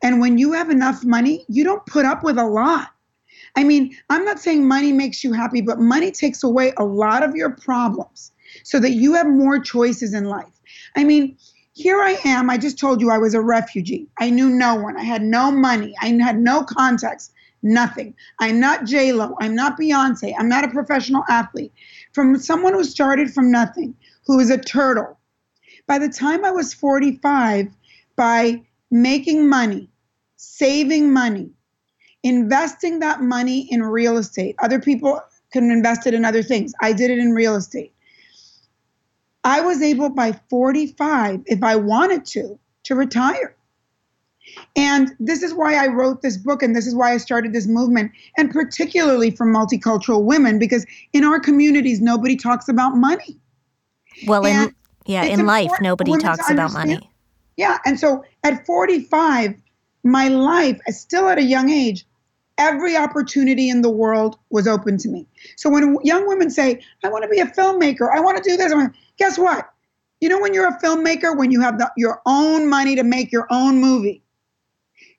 and 0.03 0.19
when 0.19 0.37
you 0.37 0.51
have 0.51 0.69
enough 0.69 1.03
money, 1.03 1.45
you 1.47 1.63
don't 1.63 1.85
put 1.85 2.05
up 2.05 2.23
with 2.23 2.37
a 2.37 2.45
lot. 2.45 2.89
I 3.55 3.63
mean, 3.63 3.95
I'm 4.09 4.23
not 4.23 4.39
saying 4.39 4.67
money 4.67 4.91
makes 4.91 5.23
you 5.23 5.33
happy, 5.33 5.61
but 5.61 5.79
money 5.79 6.11
takes 6.11 6.43
away 6.43 6.73
a 6.77 6.83
lot 6.83 7.23
of 7.23 7.35
your 7.35 7.49
problems 7.49 8.31
so 8.63 8.79
that 8.79 8.91
you 8.91 9.13
have 9.13 9.27
more 9.27 9.59
choices 9.59 10.13
in 10.13 10.25
life. 10.25 10.61
I 10.95 11.03
mean, 11.03 11.37
here 11.77 12.01
I 12.01 12.17
am. 12.25 12.49
I 12.49 12.57
just 12.57 12.79
told 12.79 13.01
you 13.01 13.11
I 13.11 13.19
was 13.19 13.35
a 13.35 13.41
refugee. 13.41 14.07
I 14.19 14.31
knew 14.31 14.49
no 14.49 14.73
one. 14.73 14.97
I 14.97 15.03
had 15.03 15.21
no 15.21 15.51
money. 15.51 15.93
I 16.01 16.07
had 16.07 16.39
no 16.39 16.63
contacts. 16.63 17.31
Nothing. 17.61 18.15
I'm 18.39 18.59
not 18.59 18.85
J 18.85 19.13
Lo. 19.13 19.35
I'm 19.39 19.53
not 19.53 19.79
Beyonce. 19.79 20.33
I'm 20.39 20.49
not 20.49 20.63
a 20.63 20.69
professional 20.69 21.23
athlete. 21.29 21.71
From 22.13 22.39
someone 22.39 22.73
who 22.73 22.83
started 22.83 23.31
from 23.31 23.51
nothing, 23.51 23.95
who 24.25 24.39
is 24.39 24.49
a 24.49 24.57
turtle. 24.57 25.19
By 25.85 25.99
the 25.99 26.09
time 26.09 26.43
I 26.43 26.49
was 26.49 26.73
45, 26.73 27.67
by 28.15 28.63
making 28.89 29.47
money, 29.47 29.87
saving 30.35 31.13
money, 31.13 31.51
investing 32.23 32.99
that 32.99 33.21
money 33.21 33.71
in 33.71 33.83
real 33.83 34.17
estate. 34.17 34.55
Other 34.63 34.79
people 34.79 35.21
can 35.53 35.69
invest 35.69 36.07
it 36.07 36.15
in 36.15 36.25
other 36.25 36.41
things. 36.41 36.73
I 36.81 36.91
did 36.91 37.11
it 37.11 37.19
in 37.19 37.33
real 37.33 37.55
estate. 37.55 37.93
I 39.47 39.61
was 39.61 39.81
able 39.81 40.09
by 40.09 40.33
45, 40.49 41.43
if 41.45 41.63
I 41.63 41.77
wanted 41.77 42.25
to, 42.25 42.59
to 42.83 42.95
retire. 42.95 43.55
And 44.75 45.15
this 45.21 45.41
is 45.41 45.53
why 45.53 45.75
I 45.75 45.87
wrote 45.87 46.21
this 46.21 46.35
book 46.35 46.61
and 46.61 46.75
this 46.75 46.85
is 46.85 46.93
why 46.93 47.13
I 47.13 47.17
started 47.17 47.53
this 47.53 47.65
movement, 47.65 48.11
and 48.37 48.51
particularly 48.51 49.31
for 49.31 49.45
multicultural 49.47 50.23
women, 50.23 50.59
because 50.59 50.85
in 51.13 51.23
our 51.23 51.39
communities, 51.39 52.01
nobody 52.01 52.35
talks 52.35 52.67
about 52.67 52.97
money. 52.97 53.37
Well, 54.25 54.45
and 54.45 54.69
in, 54.69 54.75
yeah, 55.05 55.23
in 55.23 55.45
life, 55.45 55.71
nobody 55.79 56.17
talks 56.17 56.49
about 56.49 56.73
money. 56.73 57.09
Yeah. 57.55 57.77
And 57.85 57.97
so 57.97 58.25
at 58.43 58.65
45, 58.65 59.55
my 60.03 60.27
life, 60.27 60.79
still 60.89 61.29
at 61.29 61.37
a 61.37 61.43
young 61.43 61.69
age, 61.69 62.05
every 62.57 62.95
opportunity 62.97 63.69
in 63.69 63.81
the 63.81 63.89
world 63.89 64.37
was 64.49 64.67
open 64.67 64.97
to 64.97 65.09
me. 65.09 65.27
So 65.55 65.69
when 65.69 65.97
young 66.03 66.27
women 66.27 66.49
say, 66.49 66.81
I 67.03 67.09
want 67.09 67.23
to 67.23 67.29
be 67.29 67.39
a 67.39 67.45
filmmaker, 67.45 68.09
I 68.13 68.19
want 68.19 68.41
to 68.41 68.49
do 68.49 68.57
this, 68.57 68.73
Guess 69.17 69.37
what? 69.37 69.69
You 70.19 70.29
know, 70.29 70.39
when 70.39 70.53
you're 70.53 70.67
a 70.67 70.79
filmmaker, 70.79 71.37
when 71.37 71.51
you 71.51 71.61
have 71.61 71.77
the, 71.77 71.91
your 71.95 72.21
own 72.25 72.69
money 72.69 72.95
to 72.95 73.03
make 73.03 73.31
your 73.31 73.47
own 73.51 73.79
movie, 73.79 74.23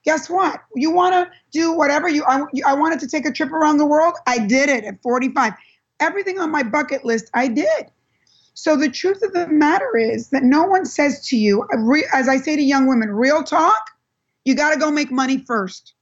guess 0.04 0.28
what? 0.28 0.60
You 0.74 0.90
want 0.90 1.14
to 1.14 1.30
do 1.52 1.72
whatever 1.72 2.08
you 2.08 2.24
I, 2.24 2.42
I 2.66 2.74
wanted 2.74 3.00
to 3.00 3.08
take 3.08 3.26
a 3.26 3.32
trip 3.32 3.52
around 3.52 3.78
the 3.78 3.86
world. 3.86 4.14
I 4.26 4.38
did 4.38 4.68
it 4.68 4.84
at 4.84 5.02
45. 5.02 5.52
Everything 6.00 6.38
on 6.38 6.50
my 6.50 6.62
bucket 6.62 7.04
list, 7.04 7.30
I 7.34 7.48
did. 7.48 7.90
So 8.54 8.76
the 8.76 8.88
truth 8.88 9.22
of 9.22 9.32
the 9.32 9.46
matter 9.48 9.96
is 9.96 10.30
that 10.30 10.42
no 10.42 10.64
one 10.64 10.84
says 10.84 11.24
to 11.28 11.36
you, 11.36 11.66
as 12.12 12.28
I 12.28 12.38
say 12.38 12.56
to 12.56 12.62
young 12.62 12.88
women, 12.88 13.10
real 13.10 13.44
talk, 13.44 13.90
you 14.44 14.54
got 14.56 14.72
to 14.72 14.80
go 14.80 14.90
make 14.90 15.12
money 15.12 15.38
first. 15.38 15.94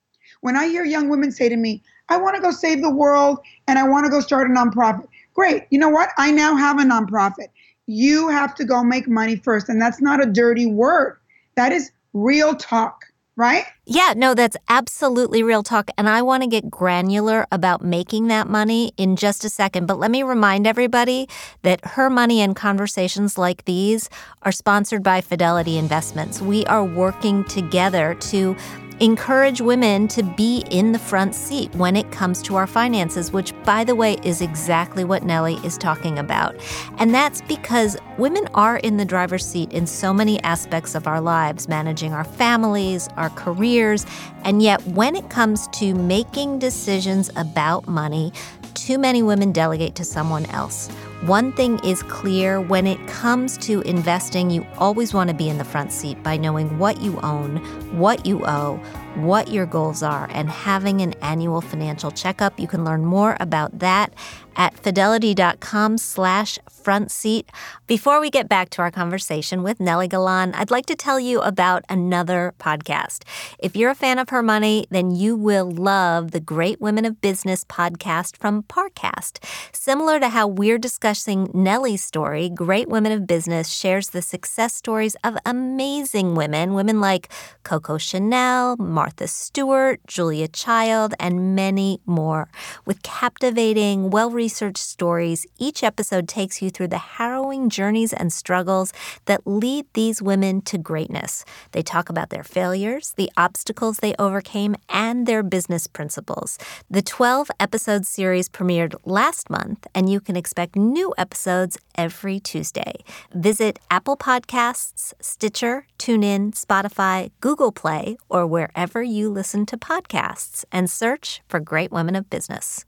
When 0.47 0.57
I 0.57 0.69
hear 0.69 0.85
young 0.85 1.09
women 1.09 1.31
say 1.31 1.49
to 1.49 1.57
me, 1.57 1.83
I 2.09 2.17
want 2.17 2.37
to 2.37 2.41
go 2.41 2.51
save 2.51 2.81
the 2.81 2.95
world 2.95 3.41
and 3.69 3.79
I 3.79 3.87
want 3.87 4.07
to 4.07 4.11
go 4.11 4.21
start 4.21 4.51
a 4.51 4.55
nonprofit. 4.55 5.07
Great. 5.35 5.65
You 5.71 5.79
know 5.79 5.91
what? 5.91 6.11
I 6.17 6.31
now 6.31 6.57
have 6.57 6.79
a 6.79 6.85
nonprofit 6.85 7.49
you 7.87 8.29
have 8.29 8.55
to 8.57 8.65
go 8.65 8.83
make 8.83 9.09
money 9.09 9.37
first. 9.37 9.69
And 9.69 9.81
that's 9.81 10.01
not 10.01 10.23
a 10.23 10.27
dirty 10.27 10.67
word, 10.67 11.19
that 11.55 11.73
is 11.73 11.91
real 12.13 12.55
talk. 12.55 13.05
Right? 13.39 13.65
Yeah, 13.85 14.15
no, 14.17 14.33
that's 14.33 14.57
absolutely 14.67 15.43
real 15.43 15.63
talk. 15.63 15.91
And 15.99 16.09
I 16.09 16.23
want 16.23 16.43
to 16.43 16.49
get 16.49 16.71
granular 16.71 17.47
about 17.53 17.85
making 17.85 18.29
that 18.29 18.49
money 18.49 18.93
in 18.97 19.15
just 19.15 19.45
a 19.45 19.51
second. 19.51 19.85
But 19.85 19.99
let 19.99 20.11
me 20.11 20.23
remind 20.23 20.67
everybody 20.67 21.29
that 21.61 21.85
her 21.85 22.09
money 22.09 22.41
and 22.41 22.57
conversations 22.57 23.37
like 23.37 23.67
these 23.67 24.09
are 24.41 24.53
sponsored 24.53 25.03
by 25.03 25.21
Fidelity 25.21 25.77
Investments. 25.77 26.41
We 26.41 26.65
are 26.65 26.83
working 26.83 27.45
together 27.45 28.15
to 28.15 28.57
encourage 29.01 29.61
women 29.61 30.09
to 30.09 30.23
be 30.23 30.65
in 30.71 30.93
the 30.93 30.99
front 30.99 31.35
seat 31.35 31.75
when 31.75 31.97
it 31.97 32.11
comes 32.11 32.41
to 32.43 32.57
our 32.57 32.67
finances, 32.67 33.33
which, 33.33 33.53
by 33.65 33.85
the 33.85 33.95
way, 33.95 34.17
is 34.25 34.41
exactly 34.41 35.05
what 35.05 35.23
Nely 35.23 35.57
is 35.65 35.77
talking 35.77 36.19
about. 36.19 36.57
And 36.99 37.15
that's 37.15 37.43
because 37.43 37.97
women 38.17 38.49
are 38.55 38.79
in 38.79 38.97
the 38.97 39.05
driver's 39.05 39.45
seat 39.45 39.73
in 39.73 39.87
so 39.87 40.15
many 40.15 40.43
aspects 40.43 40.95
of 40.95 41.07
our 41.07 41.21
lives, 41.21 41.69
managing 41.69 42.13
our 42.13 42.25
families, 42.25 43.09
our 43.17 43.31
careers. 43.31 44.07
And 44.45 44.63
yet, 44.63 44.85
when 44.87 45.15
it 45.15 45.29
comes 45.29 45.69
to 45.69 45.95
making 45.95 46.59
decisions 46.59 47.31
about 47.37 47.87
money, 47.87 48.33
too 48.75 48.99
many 48.99 49.23
women 49.23 49.53
delegate 49.53 49.95
to 49.97 50.05
someone 50.05 50.47
else. 50.47 50.89
One 51.23 51.51
thing 51.53 51.79
is 51.79 52.03
clear 52.03 52.61
when 52.61 52.87
it 52.87 53.05
comes 53.09 53.57
to 53.59 53.81
investing, 53.81 54.51
you 54.51 54.67
always 54.77 55.15
want 55.15 55.29
to 55.29 55.35
be 55.35 55.49
in 55.49 55.57
the 55.57 55.65
front 55.65 55.91
seat 55.91 56.23
by 56.23 56.37
knowing 56.37 56.79
what 56.79 57.01
you 57.01 57.19
own, 57.23 57.57
what 57.99 58.27
you 58.27 58.45
owe, 58.45 58.79
what 59.17 59.49
your 59.49 59.67
goals 59.67 60.03
are, 60.03 60.29
and 60.33 60.49
having 60.49 61.01
an 61.01 61.15
annual 61.23 61.61
financial 61.61 62.11
checkup. 62.11 62.59
You 62.59 62.69
can 62.69 62.85
learn 62.85 63.05
more 63.05 63.37
about 63.41 63.79
that 63.79 64.13
at 64.57 64.79
fidelity.com 64.79 65.99
slash 65.99 66.59
front 66.71 67.11
seat. 67.11 67.51
Before 67.87 68.21
we 68.21 68.31
get 68.31 68.49
back 68.49 68.71
to 68.71 68.83
our 68.83 68.91
conversation 68.91 69.63
with 69.63 69.79
Nely 69.79 70.09
Galán, 70.09 70.55
I'd 70.55 70.71
like 70.71 70.87
to 70.87 70.97
tell 70.97 71.21
you 71.21 71.41
about 71.41 71.85
another 71.89 72.55
podcast. 72.59 73.25
If 73.59 73.77
you're 73.77 73.91
a 73.91 73.95
fan 73.95 74.19
of 74.19 74.31
her 74.31 74.43
money, 74.43 74.87
then 74.91 75.11
you 75.11 75.37
will 75.37 75.71
love 75.71 76.31
the 76.31 76.41
Great 76.41 76.81
Women 76.81 77.05
of 77.05 77.21
Business 77.21 77.65
podcast 77.65 78.37
from 78.37 78.63
Parcast. 78.63 79.45
Similar 79.73 80.21
to 80.21 80.29
how 80.31 80.47
we're 80.47 80.79
discussing 80.79 81.49
Nely's 81.49 82.05
story, 82.05 82.49
Great 82.49 82.89
Women 82.89 83.13
of 83.13 83.27
Business 83.27 83.69
shares 83.69 84.11
the 84.11 84.23
success 84.23 84.75
stories 84.75 85.17
of 85.23 85.37
amazing 85.45 86.35
women, 86.35 86.75
women 86.75 87.01
like 87.01 87.31
Coco 87.63 87.99
Chanel, 87.99 88.77
Martha 89.07 89.29
Stewart, 89.29 90.01
Julia 90.09 90.49
Child, 90.49 91.15
and 91.21 91.55
many 91.55 92.01
more, 92.07 92.49
with 92.85 93.05
captivating, 93.05 94.11
well 94.11 94.33
researched 94.33 94.83
stories, 94.83 95.47
each 95.61 95.85
episode 95.85 96.27
takes 96.27 96.61
you 96.61 96.71
through 96.71 96.89
the 96.89 96.99
harrowing 96.99 97.71
journeys 97.71 98.13
and 98.13 98.33
struggles 98.33 98.93
that 99.27 99.47
lead 99.47 99.87
these 99.93 100.21
women 100.21 100.61
to 100.63 100.77
greatness. 100.77 101.45
They 101.71 101.83
talk 101.83 102.09
about 102.09 102.31
their 102.31 102.43
failures, 102.43 103.15
the 103.17 103.31
obstacles 103.37 103.99
they 103.99 104.17
overcame, 104.19 104.75
and 104.89 105.25
their 105.25 105.45
business 105.45 105.87
principles. 105.87 106.59
The 106.91 107.01
12 107.01 107.49
episode 107.61 108.07
series 108.07 108.49
premiered 108.49 108.97
last 109.05 109.49
month, 109.49 109.87
and 109.95 110.11
you 110.11 110.19
can 110.19 110.35
expect 110.35 110.75
new 110.75 111.15
episodes 111.17 111.79
every 111.97 112.41
Tuesday. 112.41 112.95
Visit 113.33 113.79
Apple 113.89 114.17
Podcasts, 114.17 115.15
Stitcher, 115.21 115.87
TuneIn, 116.01 116.59
Spotify, 116.61 117.31
Google 117.41 117.71
Play, 117.71 118.17
or 118.29 118.49
wherever 118.97 119.05
you 119.13 119.29
listen 119.29 119.67
to 119.67 119.77
podcasts 119.77 120.65
and 120.73 120.89
search 120.89 121.43
for 121.49 121.61
Great 121.61 121.93
Women 121.93 122.17
of 122.17 122.31
Business. 122.31 122.87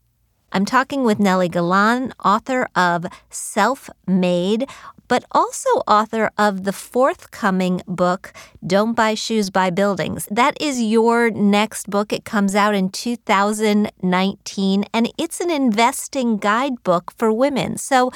I'm 0.53 0.65
talking 0.65 1.05
with 1.05 1.19
Nely 1.19 1.51
Galán, 1.51 2.13
author 2.25 2.67
of 2.75 3.05
Self 3.29 3.91
Made, 4.07 4.65
but 5.07 5.23
also 5.33 5.69
author 5.87 6.31
of 6.39 6.65
the 6.65 6.73
forthcoming 6.73 7.83
book, 7.87 8.33
Don't 8.67 8.95
Buy 8.95 9.13
Shoes, 9.13 9.51
Buy 9.51 9.69
Buildings. 9.69 10.27
That 10.31 10.57
is 10.59 10.81
your 10.81 11.31
next 11.31 11.91
book. 11.91 12.11
It 12.11 12.25
comes 12.25 12.55
out 12.55 12.75
in 12.75 12.89
2019, 12.89 14.85
and 14.95 15.13
it's 15.19 15.41
an 15.43 15.51
investing 15.51 16.39
guidebook 16.39 17.13
for 17.19 17.31
women. 17.31 17.77
So, 17.77 18.13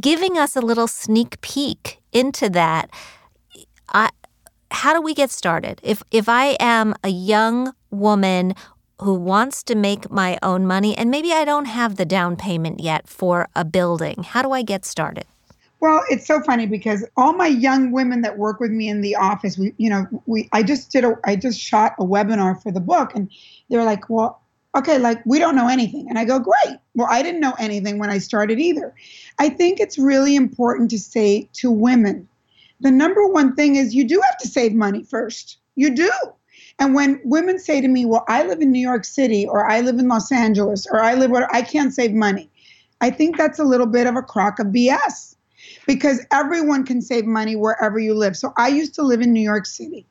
giving 0.00 0.36
us 0.36 0.56
a 0.56 0.60
little 0.60 0.88
sneak 0.88 1.40
peek 1.40 2.00
into 2.12 2.50
that, 2.50 2.90
I, 3.90 4.10
how 4.76 4.92
do 4.92 5.00
we 5.00 5.14
get 5.14 5.30
started? 5.30 5.80
If 5.82 6.02
if 6.10 6.28
I 6.28 6.56
am 6.60 6.94
a 7.02 7.08
young 7.08 7.72
woman 7.90 8.54
who 9.00 9.14
wants 9.14 9.62
to 9.62 9.74
make 9.74 10.10
my 10.10 10.38
own 10.42 10.66
money 10.66 10.96
and 10.96 11.10
maybe 11.10 11.32
I 11.32 11.44
don't 11.46 11.64
have 11.64 11.96
the 11.96 12.04
down 12.04 12.36
payment 12.36 12.80
yet 12.80 13.08
for 13.08 13.48
a 13.54 13.64
building. 13.64 14.22
How 14.22 14.42
do 14.42 14.52
I 14.52 14.62
get 14.62 14.84
started? 14.84 15.24
Well, 15.80 16.02
it's 16.10 16.26
so 16.26 16.40
funny 16.42 16.66
because 16.66 17.04
all 17.16 17.32
my 17.34 17.46
young 17.46 17.90
women 17.90 18.20
that 18.22 18.38
work 18.38 18.60
with 18.60 18.70
me 18.70 18.88
in 18.88 19.00
the 19.00 19.14
office, 19.14 19.58
we, 19.58 19.74
you 19.76 19.90
know, 19.90 20.06
we, 20.26 20.48
I 20.52 20.62
just 20.62 20.90
did 20.90 21.04
a, 21.04 21.14
I 21.24 21.36
just 21.36 21.60
shot 21.60 21.94
a 21.98 22.04
webinar 22.04 22.62
for 22.62 22.72
the 22.72 22.80
book, 22.80 23.14
and 23.14 23.30
they're 23.68 23.84
like, 23.84 24.08
well, 24.08 24.40
okay, 24.74 24.98
like 24.98 25.24
we 25.26 25.38
don't 25.38 25.54
know 25.54 25.68
anything. 25.68 26.06
And 26.08 26.18
I 26.18 26.24
go, 26.24 26.38
great. 26.38 26.78
Well, 26.94 27.08
I 27.10 27.22
didn't 27.22 27.40
know 27.40 27.54
anything 27.58 27.98
when 27.98 28.10
I 28.10 28.18
started 28.18 28.58
either. 28.58 28.94
I 29.38 29.50
think 29.50 29.80
it's 29.80 29.98
really 29.98 30.34
important 30.34 30.90
to 30.90 30.98
say 30.98 31.48
to 31.54 31.70
women 31.70 32.26
the 32.80 32.90
number 32.90 33.26
one 33.26 33.54
thing 33.54 33.76
is 33.76 33.94
you 33.94 34.06
do 34.06 34.20
have 34.20 34.38
to 34.38 34.48
save 34.48 34.72
money 34.72 35.02
first. 35.02 35.58
You 35.74 35.94
do. 35.94 36.10
And 36.78 36.94
when 36.94 37.20
women 37.24 37.58
say 37.58 37.80
to 37.80 37.88
me, 37.88 38.04
well, 38.04 38.24
I 38.28 38.44
live 38.44 38.60
in 38.60 38.70
New 38.70 38.80
York 38.80 39.04
City 39.04 39.46
or 39.46 39.68
I 39.68 39.80
live 39.80 39.98
in 39.98 40.08
Los 40.08 40.30
Angeles 40.30 40.86
or 40.90 41.02
I 41.02 41.14
live 41.14 41.30
where 41.30 41.52
I 41.54 41.62
can't 41.62 41.94
save 41.94 42.12
money. 42.12 42.50
I 43.00 43.10
think 43.10 43.36
that's 43.36 43.58
a 43.58 43.64
little 43.64 43.86
bit 43.86 44.06
of 44.06 44.16
a 44.16 44.22
crock 44.22 44.58
of 44.58 44.68
BS 44.68 45.36
because 45.86 46.24
everyone 46.32 46.84
can 46.84 47.00
save 47.00 47.24
money 47.24 47.56
wherever 47.56 47.98
you 47.98 48.14
live. 48.14 48.36
So 48.36 48.52
I 48.56 48.68
used 48.68 48.94
to 48.96 49.02
live 49.02 49.20
in 49.20 49.32
New 49.32 49.40
York 49.40 49.66
City 49.66 50.06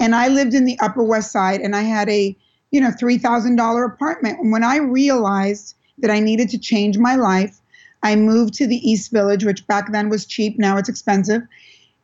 and 0.00 0.14
I 0.14 0.28
lived 0.28 0.54
in 0.54 0.64
the 0.64 0.78
Upper 0.80 1.02
West 1.02 1.30
Side 1.30 1.60
and 1.60 1.76
I 1.76 1.82
had 1.82 2.08
a, 2.08 2.36
you 2.70 2.80
know, 2.80 2.90
$3,000 2.90 3.86
apartment. 3.86 4.38
And 4.40 4.52
when 4.52 4.64
I 4.64 4.76
realized 4.76 5.74
that 5.98 6.10
I 6.10 6.20
needed 6.20 6.48
to 6.50 6.58
change 6.58 6.96
my 6.96 7.16
life, 7.16 7.60
I 8.02 8.14
moved 8.16 8.54
to 8.54 8.66
the 8.66 8.76
East 8.88 9.10
Village, 9.10 9.44
which 9.44 9.66
back 9.66 9.92
then 9.92 10.08
was 10.08 10.24
cheap, 10.24 10.58
now 10.58 10.78
it's 10.78 10.88
expensive. 10.88 11.42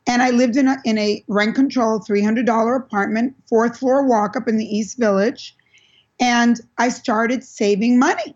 And 0.07 0.21
I 0.21 0.29
lived 0.29 0.55
in 0.55 0.67
a, 0.67 0.77
in 0.85 0.97
a 0.97 1.23
rent 1.27 1.55
control 1.55 1.99
$300 1.99 2.77
apartment, 2.77 3.35
fourth 3.49 3.79
floor 3.79 4.07
walk 4.07 4.35
up 4.35 4.47
in 4.47 4.57
the 4.57 4.65
East 4.65 4.97
Village. 4.97 5.55
And 6.19 6.59
I 6.77 6.89
started 6.89 7.43
saving 7.43 7.97
money. 7.97 8.35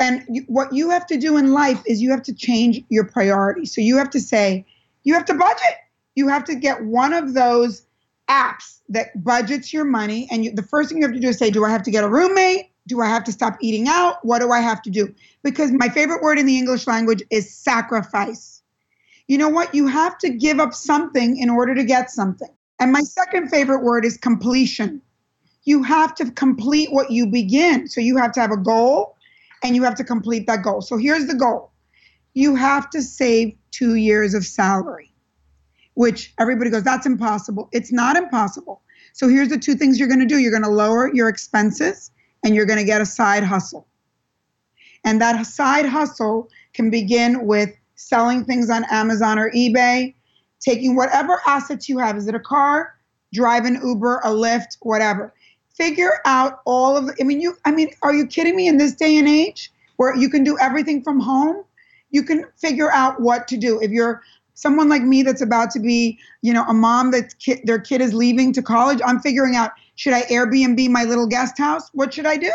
And 0.00 0.24
you, 0.28 0.42
what 0.46 0.72
you 0.72 0.90
have 0.90 1.06
to 1.06 1.16
do 1.16 1.36
in 1.36 1.52
life 1.52 1.82
is 1.86 2.00
you 2.00 2.10
have 2.10 2.22
to 2.22 2.34
change 2.34 2.82
your 2.88 3.04
priorities. 3.04 3.74
So 3.74 3.80
you 3.80 3.96
have 3.96 4.10
to 4.10 4.20
say, 4.20 4.64
you 5.02 5.14
have 5.14 5.24
to 5.26 5.34
budget. 5.34 5.78
You 6.14 6.28
have 6.28 6.44
to 6.44 6.54
get 6.54 6.84
one 6.84 7.12
of 7.12 7.34
those 7.34 7.86
apps 8.28 8.80
that 8.88 9.22
budgets 9.22 9.72
your 9.72 9.84
money. 9.84 10.28
And 10.30 10.44
you, 10.44 10.52
the 10.52 10.62
first 10.62 10.88
thing 10.88 10.98
you 10.98 11.04
have 11.04 11.14
to 11.14 11.20
do 11.20 11.28
is 11.28 11.38
say, 11.38 11.50
do 11.50 11.64
I 11.64 11.70
have 11.70 11.82
to 11.84 11.90
get 11.90 12.04
a 12.04 12.08
roommate? 12.08 12.70
Do 12.86 13.00
I 13.00 13.06
have 13.06 13.24
to 13.24 13.32
stop 13.32 13.56
eating 13.60 13.88
out? 13.88 14.24
What 14.24 14.40
do 14.40 14.50
I 14.50 14.60
have 14.60 14.82
to 14.82 14.90
do? 14.90 15.12
Because 15.42 15.72
my 15.72 15.88
favorite 15.88 16.22
word 16.22 16.38
in 16.38 16.46
the 16.46 16.56
English 16.56 16.86
language 16.86 17.22
is 17.30 17.52
sacrifice 17.52 18.62
you 19.26 19.38
know 19.38 19.48
what? 19.48 19.74
You 19.74 19.86
have 19.86 20.18
to 20.18 20.30
give 20.30 20.60
up 20.60 20.74
something 20.74 21.38
in 21.38 21.48
order 21.50 21.74
to 21.74 21.84
get 21.84 22.10
something. 22.10 22.48
And 22.78 22.92
my 22.92 23.00
second 23.00 23.48
favorite 23.48 23.82
word 23.82 24.04
is 24.04 24.16
completion. 24.16 25.00
You 25.64 25.82
have 25.82 26.14
to 26.16 26.30
complete 26.30 26.92
what 26.92 27.10
you 27.10 27.26
begin. 27.26 27.88
So 27.88 28.00
you 28.00 28.16
have 28.18 28.32
to 28.32 28.40
have 28.40 28.50
a 28.50 28.56
goal 28.56 29.16
and 29.62 29.74
you 29.74 29.82
have 29.84 29.94
to 29.96 30.04
complete 30.04 30.46
that 30.46 30.62
goal. 30.62 30.82
So 30.82 30.98
here's 30.98 31.26
the 31.26 31.34
goal 31.34 31.70
you 32.34 32.56
have 32.56 32.90
to 32.90 33.00
save 33.00 33.54
two 33.70 33.94
years 33.94 34.34
of 34.34 34.44
salary, 34.44 35.12
which 35.94 36.34
everybody 36.38 36.68
goes, 36.68 36.82
that's 36.82 37.06
impossible. 37.06 37.68
It's 37.72 37.92
not 37.92 38.16
impossible. 38.16 38.82
So 39.12 39.28
here's 39.28 39.48
the 39.48 39.58
two 39.58 39.76
things 39.76 39.98
you're 39.98 40.08
going 40.08 40.20
to 40.20 40.26
do 40.26 40.38
you're 40.38 40.50
going 40.50 40.64
to 40.64 40.68
lower 40.68 41.14
your 41.14 41.28
expenses 41.28 42.10
and 42.44 42.54
you're 42.54 42.66
going 42.66 42.80
to 42.80 42.84
get 42.84 43.00
a 43.00 43.06
side 43.06 43.44
hustle. 43.44 43.86
And 45.04 45.20
that 45.20 45.46
side 45.46 45.86
hustle 45.86 46.50
can 46.72 46.90
begin 46.90 47.46
with 47.46 47.74
selling 47.96 48.44
things 48.44 48.70
on 48.70 48.84
Amazon 48.90 49.38
or 49.38 49.50
eBay, 49.52 50.14
taking 50.60 50.96
whatever 50.96 51.40
assets 51.46 51.88
you 51.88 51.98
have. 51.98 52.16
Is 52.16 52.26
it 52.28 52.34
a 52.34 52.40
car? 52.40 52.94
Drive 53.32 53.64
an 53.64 53.80
Uber, 53.84 54.20
a 54.24 54.28
Lyft, 54.28 54.78
whatever. 54.82 55.34
Figure 55.76 56.20
out 56.24 56.60
all 56.66 56.96
of 56.96 57.10
I 57.20 57.24
mean, 57.24 57.40
you, 57.40 57.56
I 57.64 57.72
mean, 57.72 57.90
are 58.02 58.14
you 58.14 58.26
kidding 58.26 58.54
me 58.56 58.68
in 58.68 58.78
this 58.78 58.94
day 58.94 59.16
and 59.18 59.28
age 59.28 59.72
where 59.96 60.14
you 60.16 60.28
can 60.28 60.44
do 60.44 60.56
everything 60.58 61.02
from 61.02 61.20
home? 61.20 61.64
You 62.10 62.22
can 62.22 62.44
figure 62.56 62.92
out 62.92 63.20
what 63.20 63.48
to 63.48 63.56
do. 63.56 63.80
If 63.80 63.90
you're 63.90 64.22
someone 64.54 64.88
like 64.88 65.02
me 65.02 65.22
that's 65.22 65.42
about 65.42 65.70
to 65.72 65.80
be, 65.80 66.18
you 66.42 66.52
know, 66.52 66.64
a 66.68 66.74
mom 66.74 67.10
that 67.10 67.36
ki- 67.40 67.60
their 67.64 67.80
kid 67.80 68.00
is 68.00 68.14
leaving 68.14 68.52
to 68.52 68.62
college, 68.62 69.00
I'm 69.04 69.18
figuring 69.18 69.56
out 69.56 69.72
should 69.96 70.12
I 70.12 70.22
Airbnb 70.22 70.88
my 70.90 71.04
little 71.04 71.26
guest 71.26 71.58
house? 71.58 71.90
What 71.92 72.14
should 72.14 72.26
I 72.26 72.36
do? 72.36 72.52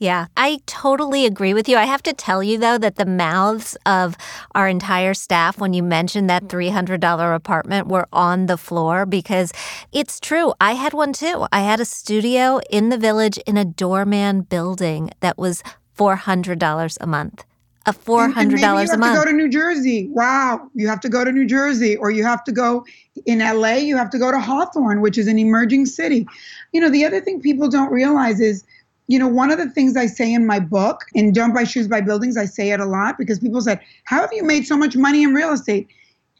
Yeah, 0.00 0.28
I 0.34 0.60
totally 0.64 1.26
agree 1.26 1.52
with 1.52 1.68
you. 1.68 1.76
I 1.76 1.84
have 1.84 2.02
to 2.04 2.14
tell 2.14 2.42
you, 2.42 2.56
though, 2.56 2.78
that 2.78 2.96
the 2.96 3.04
mouths 3.04 3.76
of 3.84 4.16
our 4.54 4.66
entire 4.66 5.12
staff, 5.12 5.58
when 5.58 5.74
you 5.74 5.82
mentioned 5.82 6.30
that 6.30 6.44
mm. 6.44 6.72
$300 6.72 7.36
apartment, 7.36 7.86
were 7.86 8.08
on 8.10 8.46
the 8.46 8.56
floor 8.56 9.04
because 9.04 9.52
it's 9.92 10.18
true. 10.18 10.54
I 10.58 10.72
had 10.72 10.94
one 10.94 11.12
too. 11.12 11.46
I 11.52 11.60
had 11.60 11.80
a 11.80 11.84
studio 11.84 12.60
in 12.70 12.88
the 12.88 12.96
village 12.96 13.36
in 13.46 13.58
a 13.58 13.64
doorman 13.66 14.40
building 14.40 15.10
that 15.20 15.36
was 15.36 15.62
$400 15.98 16.96
a 16.98 17.06
month. 17.06 17.44
A 17.86 17.94
four 17.94 18.28
hundred 18.28 18.60
dollars 18.60 18.90
a 18.90 18.98
month. 18.98 19.12
You 19.12 19.16
have 19.16 19.24
to 19.24 19.30
go 19.30 19.30
to 19.30 19.36
New 19.36 19.48
Jersey. 19.48 20.08
Wow, 20.10 20.68
you 20.74 20.86
have 20.86 21.00
to 21.00 21.08
go 21.08 21.24
to 21.24 21.32
New 21.32 21.46
Jersey, 21.46 21.96
or 21.96 22.10
you 22.10 22.22
have 22.24 22.44
to 22.44 22.52
go 22.52 22.84
in 23.24 23.38
LA. 23.38 23.76
You 23.76 23.96
have 23.96 24.10
to 24.10 24.18
go 24.18 24.30
to 24.30 24.38
Hawthorne, 24.38 25.00
which 25.00 25.16
is 25.16 25.26
an 25.26 25.38
emerging 25.38 25.86
city. 25.86 26.28
You 26.72 26.82
know, 26.82 26.90
the 26.90 27.06
other 27.06 27.22
thing 27.22 27.40
people 27.40 27.68
don't 27.68 27.90
realize 27.90 28.38
is 28.38 28.64
you 29.10 29.18
know, 29.18 29.26
one 29.26 29.50
of 29.50 29.58
the 29.58 29.68
things 29.68 29.96
I 29.96 30.06
say 30.06 30.32
in 30.32 30.46
my 30.46 30.60
book, 30.60 31.04
in 31.14 31.32
Don't 31.32 31.52
Buy 31.52 31.64
Shoes, 31.64 31.88
Buy 31.88 32.00
Buildings, 32.00 32.36
I 32.36 32.44
say 32.44 32.70
it 32.70 32.78
a 32.78 32.84
lot 32.84 33.18
because 33.18 33.40
people 33.40 33.60
said, 33.60 33.80
How 34.04 34.20
have 34.20 34.32
you 34.32 34.44
made 34.44 34.68
so 34.68 34.76
much 34.76 34.96
money 34.96 35.24
in 35.24 35.34
real 35.34 35.50
estate? 35.50 35.88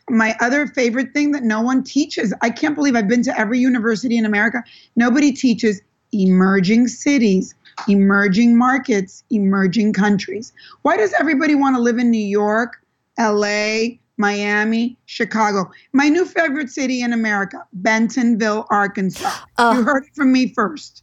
My 0.08 0.36
other 0.40 0.68
favorite 0.68 1.12
thing 1.12 1.32
that 1.32 1.42
no 1.42 1.60
one 1.60 1.82
teaches, 1.82 2.32
I 2.42 2.50
can't 2.50 2.76
believe 2.76 2.94
I've 2.94 3.08
been 3.08 3.24
to 3.24 3.36
every 3.36 3.58
university 3.58 4.16
in 4.16 4.24
America. 4.24 4.62
Nobody 4.94 5.32
teaches 5.32 5.82
emerging 6.12 6.86
cities, 6.86 7.56
emerging 7.88 8.56
markets, 8.56 9.24
emerging 9.30 9.92
countries. 9.92 10.52
Why 10.82 10.96
does 10.96 11.12
everybody 11.14 11.56
want 11.56 11.74
to 11.74 11.82
live 11.82 11.98
in 11.98 12.08
New 12.08 12.24
York, 12.24 12.76
LA, 13.18 13.96
Miami, 14.16 14.96
Chicago? 15.06 15.68
My 15.92 16.08
new 16.08 16.24
favorite 16.24 16.70
city 16.70 17.02
in 17.02 17.12
America, 17.12 17.66
Bentonville, 17.72 18.68
Arkansas. 18.70 19.38
Oh. 19.58 19.72
You 19.74 19.82
heard 19.82 20.04
it 20.04 20.14
from 20.14 20.30
me 20.30 20.52
first 20.54 21.02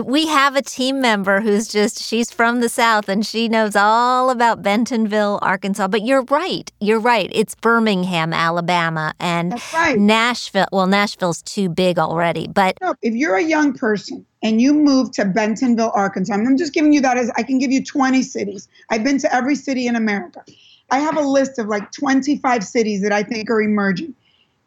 we 0.00 0.26
have 0.26 0.56
a 0.56 0.62
team 0.62 1.00
member 1.00 1.40
who's 1.40 1.68
just 1.68 2.02
she's 2.02 2.30
from 2.30 2.60
the 2.60 2.68
south 2.68 3.08
and 3.08 3.26
she 3.26 3.48
knows 3.48 3.76
all 3.76 4.30
about 4.30 4.62
bentonville 4.62 5.38
arkansas. 5.42 5.88
But 5.88 6.02
you're 6.02 6.22
right 6.22 6.70
you're 6.80 7.00
right. 7.00 7.30
It's 7.32 7.54
birmingham 7.54 8.32
alabama 8.32 9.14
and 9.20 9.60
right. 9.74 9.98
nashville 9.98 10.66
well 10.72 10.86
nashville's 10.86 11.42
too 11.42 11.68
big 11.68 11.98
already 11.98 12.48
but 12.48 12.78
no, 12.80 12.94
if 13.02 13.14
you're 13.14 13.36
a 13.36 13.42
young 13.42 13.72
person 13.74 14.24
and 14.42 14.62
you 14.62 14.72
move 14.72 15.10
to 15.12 15.24
bentonville 15.24 15.92
arkansas 15.94 16.34
i'm 16.34 16.56
just 16.56 16.72
giving 16.72 16.92
you 16.92 17.00
that 17.00 17.16
as 17.16 17.30
i 17.36 17.42
can 17.42 17.58
give 17.58 17.70
you 17.70 17.84
20 17.84 18.22
cities. 18.22 18.68
I've 18.90 19.04
been 19.04 19.18
to 19.18 19.34
every 19.34 19.54
city 19.54 19.86
in 19.86 19.96
america. 19.96 20.44
I 20.90 20.98
have 20.98 21.16
a 21.16 21.22
list 21.22 21.58
of 21.58 21.66
like 21.66 21.90
25 21.92 22.64
cities 22.64 23.02
that 23.02 23.12
i 23.12 23.22
think 23.22 23.50
are 23.50 23.60
emerging. 23.60 24.14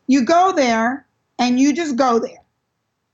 You 0.08 0.24
go 0.24 0.52
there 0.52 1.08
and 1.40 1.60
you 1.60 1.74
just 1.74 1.96
go 1.96 2.20
there 2.20 2.45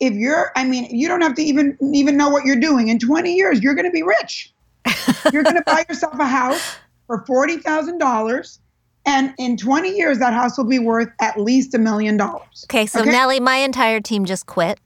if 0.02 0.14
you're 0.14 0.52
i 0.58 0.66
mean 0.66 0.86
you 0.94 1.08
don't 1.08 1.22
have 1.22 1.36
to 1.36 1.42
even 1.42 1.78
even 1.94 2.18
know 2.18 2.30
what 2.30 2.44
you're 2.44 2.60
doing. 2.60 2.90
In 2.90 3.00
20 3.00 3.34
years 3.34 3.62
you're 3.62 3.76
going 3.76 3.86
to 3.86 3.92
be 3.92 4.04
rich. 4.04 4.52
You're 5.32 5.44
going 5.44 5.58
to 5.58 5.64
buy 5.64 5.86
yourself 5.88 6.20
a 6.20 6.26
house 6.26 6.78
for 7.06 7.24
$40,000 7.26 8.60
and 9.06 9.32
in 9.38 9.56
20 9.56 9.90
years 9.90 10.18
that 10.18 10.34
house 10.34 10.58
will 10.58 10.66
be 10.66 10.80
worth 10.80 11.10
at 11.22 11.40
least 11.40 11.76
a 11.76 11.78
million 11.78 12.18
dollars. 12.18 12.66
Okay 12.66 12.88
so 12.88 13.02
okay? 13.02 13.12
Nely 13.12 13.40
my 13.40 13.58
entire 13.58 14.02
team 14.02 14.26
just 14.26 14.48
quit. 14.48 14.80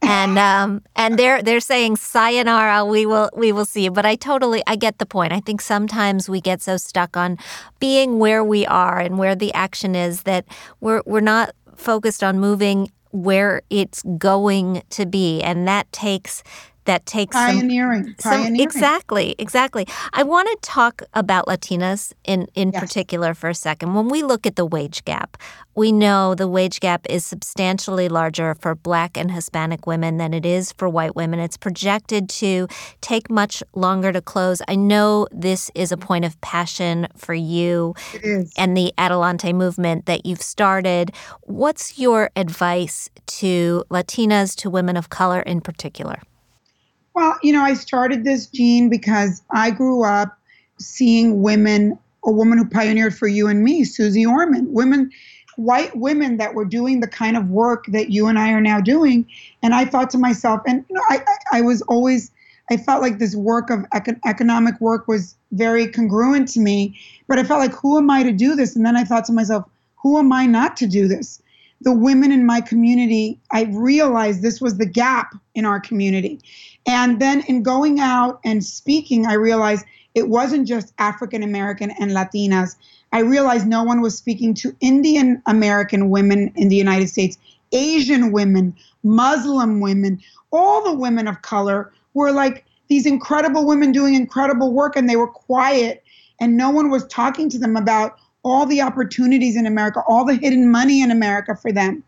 And 0.00 0.38
um 0.38 0.82
and 0.96 1.18
they're 1.18 1.42
they're 1.42 1.60
saying 1.60 1.96
sayonara 1.96 2.86
we 2.86 3.04
will 3.04 3.28
we 3.36 3.52
will 3.52 3.66
see 3.66 3.88
but 3.88 4.04
i 4.06 4.16
totally 4.16 4.62
i 4.66 4.74
get 4.74 4.98
the 4.98 5.06
point. 5.06 5.32
I 5.34 5.40
think 5.40 5.60
sometimes 5.60 6.30
we 6.30 6.40
get 6.40 6.62
so 6.62 6.78
stuck 6.78 7.14
on 7.16 7.36
being 7.78 8.18
where 8.18 8.42
we 8.42 8.64
are 8.66 8.98
and 8.98 9.18
where 9.18 9.34
the 9.34 9.52
action 9.52 9.94
is 9.94 10.22
that 10.22 10.46
we're 10.80 11.02
we're 11.04 11.20
not 11.20 11.54
focused 11.76 12.24
on 12.24 12.40
moving 12.40 12.90
where 13.12 13.62
it's 13.70 14.02
going 14.18 14.82
to 14.90 15.06
be. 15.06 15.40
And 15.42 15.68
that 15.68 15.90
takes 15.92 16.42
that 16.84 17.06
takes 17.06 17.34
pioneering. 17.34 18.14
Some, 18.18 18.32
pioneering. 18.32 18.56
Some, 18.56 18.60
exactly, 18.60 19.34
exactly. 19.38 19.86
I 20.12 20.22
want 20.22 20.48
to 20.48 20.58
talk 20.62 21.02
about 21.14 21.46
Latinas 21.46 22.12
in 22.24 22.46
in 22.54 22.72
yes. 22.72 22.80
particular 22.80 23.34
for 23.34 23.50
a 23.50 23.54
second. 23.54 23.94
When 23.94 24.08
we 24.08 24.22
look 24.22 24.46
at 24.46 24.56
the 24.56 24.66
wage 24.66 25.04
gap, 25.04 25.36
we 25.74 25.90
know 25.90 26.34
the 26.34 26.48
wage 26.48 26.80
gap 26.80 27.06
is 27.08 27.24
substantially 27.24 28.08
larger 28.08 28.54
for 28.54 28.74
Black 28.74 29.16
and 29.16 29.30
Hispanic 29.30 29.86
women 29.86 30.18
than 30.18 30.34
it 30.34 30.44
is 30.44 30.72
for 30.72 30.88
white 30.88 31.16
women. 31.16 31.40
It's 31.40 31.56
projected 31.56 32.28
to 32.28 32.68
take 33.00 33.30
much 33.30 33.62
longer 33.74 34.12
to 34.12 34.20
close. 34.20 34.60
I 34.68 34.74
know 34.74 35.28
this 35.30 35.70
is 35.74 35.90
a 35.90 35.96
point 35.96 36.24
of 36.24 36.38
passion 36.40 37.08
for 37.16 37.32
you 37.32 37.94
and 38.56 38.76
the 38.76 38.92
Adelante 38.98 39.52
movement 39.52 40.06
that 40.06 40.26
you've 40.26 40.42
started. 40.42 41.12
What's 41.42 41.98
your 41.98 42.30
advice 42.36 43.08
to 43.26 43.84
Latinas, 43.90 44.54
to 44.56 44.68
women 44.68 44.96
of 44.96 45.08
color 45.08 45.40
in 45.40 45.60
particular? 45.60 46.20
Well, 47.14 47.38
you 47.42 47.52
know, 47.52 47.62
I 47.62 47.74
started 47.74 48.24
this, 48.24 48.46
Jean 48.46 48.88
because 48.88 49.42
I 49.50 49.70
grew 49.70 50.04
up 50.04 50.38
seeing 50.78 51.42
women, 51.42 51.98
a 52.24 52.30
woman 52.30 52.58
who 52.58 52.64
pioneered 52.64 53.16
for 53.16 53.28
you 53.28 53.48
and 53.48 53.62
me, 53.62 53.84
Suze 53.84 54.16
Orman, 54.26 54.72
women, 54.72 55.10
white 55.56 55.94
women 55.96 56.38
that 56.38 56.54
were 56.54 56.64
doing 56.64 57.00
the 57.00 57.06
kind 57.06 57.36
of 57.36 57.50
work 57.50 57.84
that 57.88 58.10
you 58.10 58.26
and 58.26 58.38
I 58.38 58.52
are 58.52 58.60
now 58.60 58.80
doing. 58.80 59.26
And 59.62 59.74
I 59.74 59.84
thought 59.84 60.08
to 60.10 60.18
myself, 60.18 60.62
and 60.66 60.84
you 60.88 60.94
know, 60.94 61.02
I, 61.10 61.22
I, 61.52 61.58
I 61.58 61.60
was 61.60 61.82
always, 61.82 62.30
I 62.70 62.78
felt 62.78 63.02
like 63.02 63.18
this 63.18 63.36
work 63.36 63.68
of 63.68 63.80
econ- 63.90 64.20
economic 64.24 64.80
work 64.80 65.06
was 65.06 65.34
very 65.52 65.86
congruent 65.86 66.48
to 66.48 66.60
me, 66.60 66.98
but 67.28 67.38
I 67.38 67.44
felt 67.44 67.60
like, 67.60 67.74
who 67.74 67.98
am 67.98 68.10
I 68.10 68.22
to 68.22 68.32
do 68.32 68.56
this? 68.56 68.74
And 68.74 68.86
then 68.86 68.96
I 68.96 69.04
thought 69.04 69.26
to 69.26 69.32
myself, 69.32 69.68
who 70.02 70.18
am 70.18 70.32
I 70.32 70.46
not 70.46 70.76
to 70.78 70.86
do 70.86 71.06
this? 71.06 71.41
The 71.82 71.92
women 71.92 72.32
in 72.32 72.46
my 72.46 72.60
community, 72.60 73.38
I 73.50 73.64
realized 73.64 74.42
this 74.42 74.60
was 74.60 74.78
the 74.78 74.86
gap 74.86 75.34
in 75.54 75.64
our 75.64 75.80
community. 75.80 76.40
And 76.86 77.20
then 77.20 77.42
in 77.48 77.62
going 77.62 78.00
out 78.00 78.40
and 78.44 78.64
speaking, 78.64 79.26
I 79.26 79.34
realized 79.34 79.84
it 80.14 80.28
wasn't 80.28 80.68
just 80.68 80.92
African 80.98 81.42
American 81.42 81.90
and 81.98 82.12
Latinas. 82.12 82.76
I 83.12 83.20
realized 83.20 83.66
no 83.66 83.82
one 83.82 84.00
was 84.00 84.16
speaking 84.16 84.54
to 84.54 84.74
Indian 84.80 85.42
American 85.46 86.10
women 86.10 86.52
in 86.54 86.68
the 86.68 86.76
United 86.76 87.08
States, 87.08 87.38
Asian 87.72 88.32
women, 88.32 88.74
Muslim 89.02 89.80
women, 89.80 90.20
all 90.52 90.84
the 90.84 90.94
women 90.94 91.26
of 91.26 91.42
color 91.42 91.92
were 92.14 92.30
like 92.30 92.64
these 92.88 93.06
incredible 93.06 93.66
women 93.66 93.90
doing 93.90 94.14
incredible 94.14 94.72
work 94.72 94.96
and 94.96 95.08
they 95.08 95.16
were 95.16 95.26
quiet 95.26 96.04
and 96.40 96.56
no 96.56 96.70
one 96.70 96.90
was 96.90 97.06
talking 97.06 97.48
to 97.48 97.58
them 97.58 97.76
about 97.76 98.18
all 98.42 98.66
the 98.66 98.82
opportunities 98.82 99.56
in 99.56 99.66
America, 99.66 100.02
all 100.06 100.24
the 100.24 100.34
hidden 100.34 100.70
money 100.70 101.02
in 101.02 101.10
America 101.10 101.54
for 101.54 101.72
them. 101.72 102.02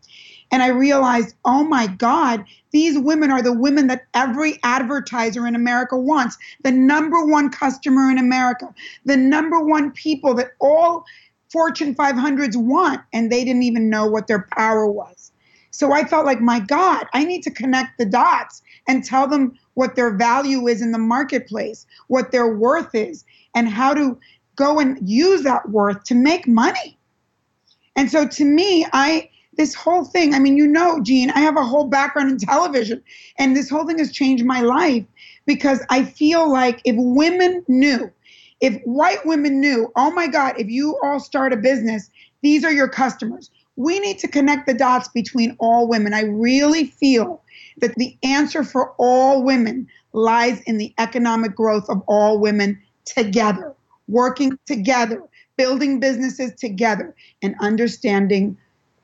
And 0.51 0.61
I 0.61 0.67
realized, 0.67 1.35
oh 1.45 1.63
my 1.63 1.87
God, 1.87 2.45
these 2.71 2.99
women 2.99 3.31
are 3.31 3.41
the 3.41 3.53
women 3.53 3.87
that 3.87 4.05
every 4.13 4.59
advertiser 4.63 5.47
in 5.47 5.55
America 5.55 5.97
wants, 5.97 6.37
the 6.63 6.71
number 6.71 7.25
one 7.25 7.49
customer 7.49 8.11
in 8.11 8.17
America, 8.17 8.73
the 9.05 9.17
number 9.17 9.59
one 9.59 9.91
people 9.91 10.33
that 10.35 10.51
all 10.59 11.05
Fortune 11.49 11.95
500s 11.95 12.55
want, 12.55 13.01
and 13.13 13.31
they 13.31 13.43
didn't 13.45 13.63
even 13.63 13.89
know 13.89 14.05
what 14.05 14.27
their 14.27 14.47
power 14.51 14.87
was. 14.87 15.31
So 15.71 15.91
I 15.91 16.05
felt 16.05 16.25
like, 16.25 16.39
my 16.39 16.59
God, 16.59 17.05
I 17.13 17.25
need 17.25 17.43
to 17.43 17.51
connect 17.51 17.97
the 17.97 18.05
dots 18.05 18.61
and 18.87 19.03
tell 19.03 19.27
them 19.27 19.57
what 19.73 19.95
their 19.95 20.15
value 20.15 20.67
is 20.67 20.81
in 20.81 20.91
the 20.91 20.97
marketplace, 20.97 21.85
what 22.07 22.31
their 22.31 22.47
worth 22.47 22.95
is, 22.95 23.25
and 23.53 23.67
how 23.67 23.93
to 23.93 24.17
go 24.55 24.79
and 24.79 24.97
use 25.07 25.43
that 25.43 25.69
worth 25.69 26.03
to 26.05 26.15
make 26.15 26.47
money. 26.47 26.97
And 27.95 28.11
so 28.11 28.27
to 28.27 28.45
me, 28.45 28.85
I 28.93 29.29
this 29.57 29.73
whole 29.73 30.03
thing, 30.03 30.33
I 30.33 30.39
mean, 30.39 30.57
you 30.57 30.67
know, 30.67 30.99
Jean, 31.01 31.29
I 31.31 31.39
have 31.39 31.55
a 31.55 31.63
whole 31.63 31.87
background 31.87 32.29
in 32.29 32.37
television, 32.47 33.01
and 33.37 33.55
this 33.55 33.69
whole 33.69 33.87
thing 33.87 33.99
has 33.99 34.11
changed 34.11 34.45
my 34.45 34.61
life 34.61 35.05
because 35.45 35.81
I 35.89 36.03
feel 36.03 36.51
like 36.51 36.81
if 36.83 36.95
women 36.97 37.63
knew, 37.67 38.11
if 38.61 38.81
white 38.83 39.25
women 39.25 39.59
knew, 39.59 39.91
oh 39.95 40.11
my 40.11 40.27
God, 40.27 40.59
if 40.59 40.67
you 40.67 40.97
all 41.03 41.19
start 41.19 41.53
a 41.53 41.57
business, 41.57 42.09
these 42.41 42.63
are 42.63 42.71
your 42.71 42.87
customers. 42.87 43.49
We 43.75 43.99
need 43.99 44.19
to 44.19 44.27
connect 44.27 44.67
the 44.67 44.73
dots 44.73 45.09
between 45.09 45.55
all 45.59 45.87
women. 45.87 46.13
I 46.13 46.23
really 46.23 46.85
feel 46.85 47.41
that 47.77 47.95
the 47.95 48.17
answer 48.23 48.63
for 48.63 48.91
all 48.97 49.43
women 49.43 49.87
lies 50.13 50.61
in 50.61 50.77
the 50.77 50.93
economic 50.97 51.55
growth 51.55 51.89
of 51.89 52.01
all 52.07 52.39
women 52.39 52.81
together 53.03 53.74
working 54.07 54.57
together, 54.65 55.21
building 55.57 55.99
businesses 55.99 56.53
together, 56.55 57.15
and 57.41 57.55
understanding, 57.59 58.57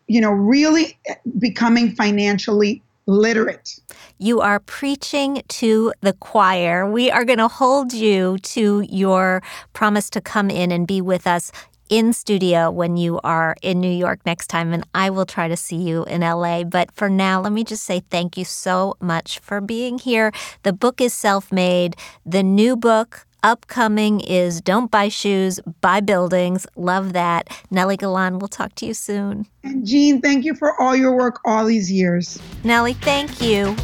you 0.07 0.21
know, 0.21 0.31
really 0.31 0.97
eh, 1.07 1.15
becoming 1.39 1.95
financially 1.95 2.81
literate. 3.07 3.79
You 4.19 4.41
are 4.41 4.59
preaching 4.59 5.41
to 5.47 5.93
the 6.01 6.13
choir. 6.13 6.89
We 6.89 7.09
are 7.09 7.25
going 7.25 7.39
to 7.39 7.47
hold 7.47 7.93
you 7.93 8.37
to 8.39 8.81
your 8.89 9.41
promise 9.73 10.09
to 10.11 10.21
come 10.21 10.49
in 10.49 10.71
and 10.71 10.87
be 10.87 11.01
with 11.01 11.25
us 11.27 11.51
in 11.91 12.13
studio 12.13 12.71
when 12.71 12.95
you 12.95 13.19
are 13.21 13.57
in 13.61 13.81
New 13.81 13.91
York 13.91 14.21
next 14.25 14.47
time, 14.47 14.71
and 14.71 14.85
I 14.95 15.09
will 15.09 15.25
try 15.25 15.49
to 15.49 15.57
see 15.57 15.75
you 15.75 16.05
in 16.05 16.21
LA. 16.21 16.63
But 16.63 16.89
for 16.93 17.09
now, 17.09 17.41
let 17.41 17.51
me 17.51 17.65
just 17.65 17.83
say 17.83 17.99
thank 18.09 18.37
you 18.37 18.45
so 18.45 18.95
much 19.01 19.39
for 19.39 19.59
being 19.59 19.99
here. 19.99 20.31
The 20.63 20.71
book 20.71 21.01
is 21.01 21.13
self 21.13 21.51
made. 21.51 21.97
The 22.25 22.43
new 22.43 22.77
book, 22.77 23.27
Upcoming 23.43 24.19
is 24.19 24.61
Don't 24.61 24.91
Buy 24.91 25.09
Shoes, 25.09 25.59
Buy 25.81 25.99
Buildings. 25.99 26.67
Love 26.75 27.13
that. 27.13 27.47
Nely 27.71 27.97
Galán, 27.97 28.39
we'll 28.39 28.47
talk 28.47 28.75
to 28.75 28.85
you 28.85 28.93
soon. 28.93 29.47
And 29.63 29.83
Jean, 29.83 30.21
thank 30.21 30.45
you 30.45 30.53
for 30.53 30.79
all 30.79 30.95
your 30.95 31.17
work 31.17 31.39
all 31.43 31.65
these 31.65 31.91
years. 31.91 32.39
Nely, 32.63 32.93
thank 32.93 33.41
you. 33.41 33.75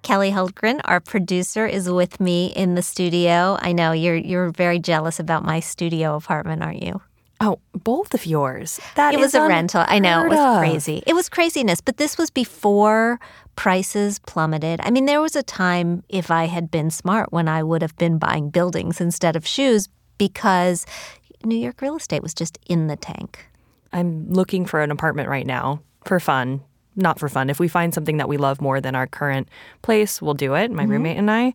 Kelly 0.00 0.30
Hultgren, 0.30 0.80
our 0.84 1.00
producer, 1.00 1.66
is 1.66 1.90
with 1.90 2.20
me 2.20 2.46
in 2.56 2.74
the 2.74 2.82
studio. 2.82 3.58
I 3.60 3.72
know 3.72 3.92
you're 3.92 4.16
you're 4.16 4.50
very 4.50 4.78
jealous 4.78 5.20
about 5.20 5.44
my 5.44 5.60
studio 5.60 6.16
apartment, 6.16 6.62
aren't 6.62 6.82
you? 6.82 7.02
Oh, 7.46 7.58
both 7.74 8.14
of 8.14 8.24
yours. 8.24 8.80
That 8.94 9.12
it 9.12 9.20
was 9.20 9.34
a 9.34 9.42
rental. 9.42 9.84
I 9.86 9.98
know 9.98 10.24
it 10.24 10.30
was 10.30 10.58
crazy. 10.58 11.02
It 11.06 11.12
was 11.12 11.28
craziness, 11.28 11.82
but 11.82 11.98
this 11.98 12.16
was 12.16 12.30
before 12.30 13.20
prices 13.54 14.18
plummeted. 14.20 14.80
I 14.82 14.90
mean, 14.90 15.04
there 15.04 15.20
was 15.20 15.36
a 15.36 15.42
time 15.42 16.02
if 16.08 16.30
I 16.30 16.46
had 16.46 16.70
been 16.70 16.90
smart 16.90 17.32
when 17.32 17.46
I 17.46 17.62
would 17.62 17.82
have 17.82 17.94
been 17.96 18.16
buying 18.16 18.48
buildings 18.48 18.98
instead 18.98 19.36
of 19.36 19.46
shoes 19.46 19.90
because 20.16 20.86
New 21.44 21.58
York 21.58 21.82
real 21.82 21.96
estate 21.96 22.22
was 22.22 22.32
just 22.32 22.58
in 22.66 22.86
the 22.86 22.96
tank. 22.96 23.46
I'm 23.92 24.32
looking 24.32 24.64
for 24.64 24.80
an 24.80 24.90
apartment 24.90 25.28
right 25.28 25.46
now 25.46 25.82
for 26.06 26.18
fun. 26.20 26.62
Not 26.96 27.18
for 27.18 27.28
fun. 27.28 27.50
If 27.50 27.60
we 27.60 27.68
find 27.68 27.92
something 27.92 28.16
that 28.16 28.28
we 28.28 28.38
love 28.38 28.62
more 28.62 28.80
than 28.80 28.94
our 28.94 29.06
current 29.06 29.50
place, 29.82 30.22
we'll 30.22 30.32
do 30.32 30.54
it, 30.54 30.70
my 30.70 30.84
mm-hmm. 30.84 30.92
roommate 30.92 31.18
and 31.18 31.30
I. 31.30 31.52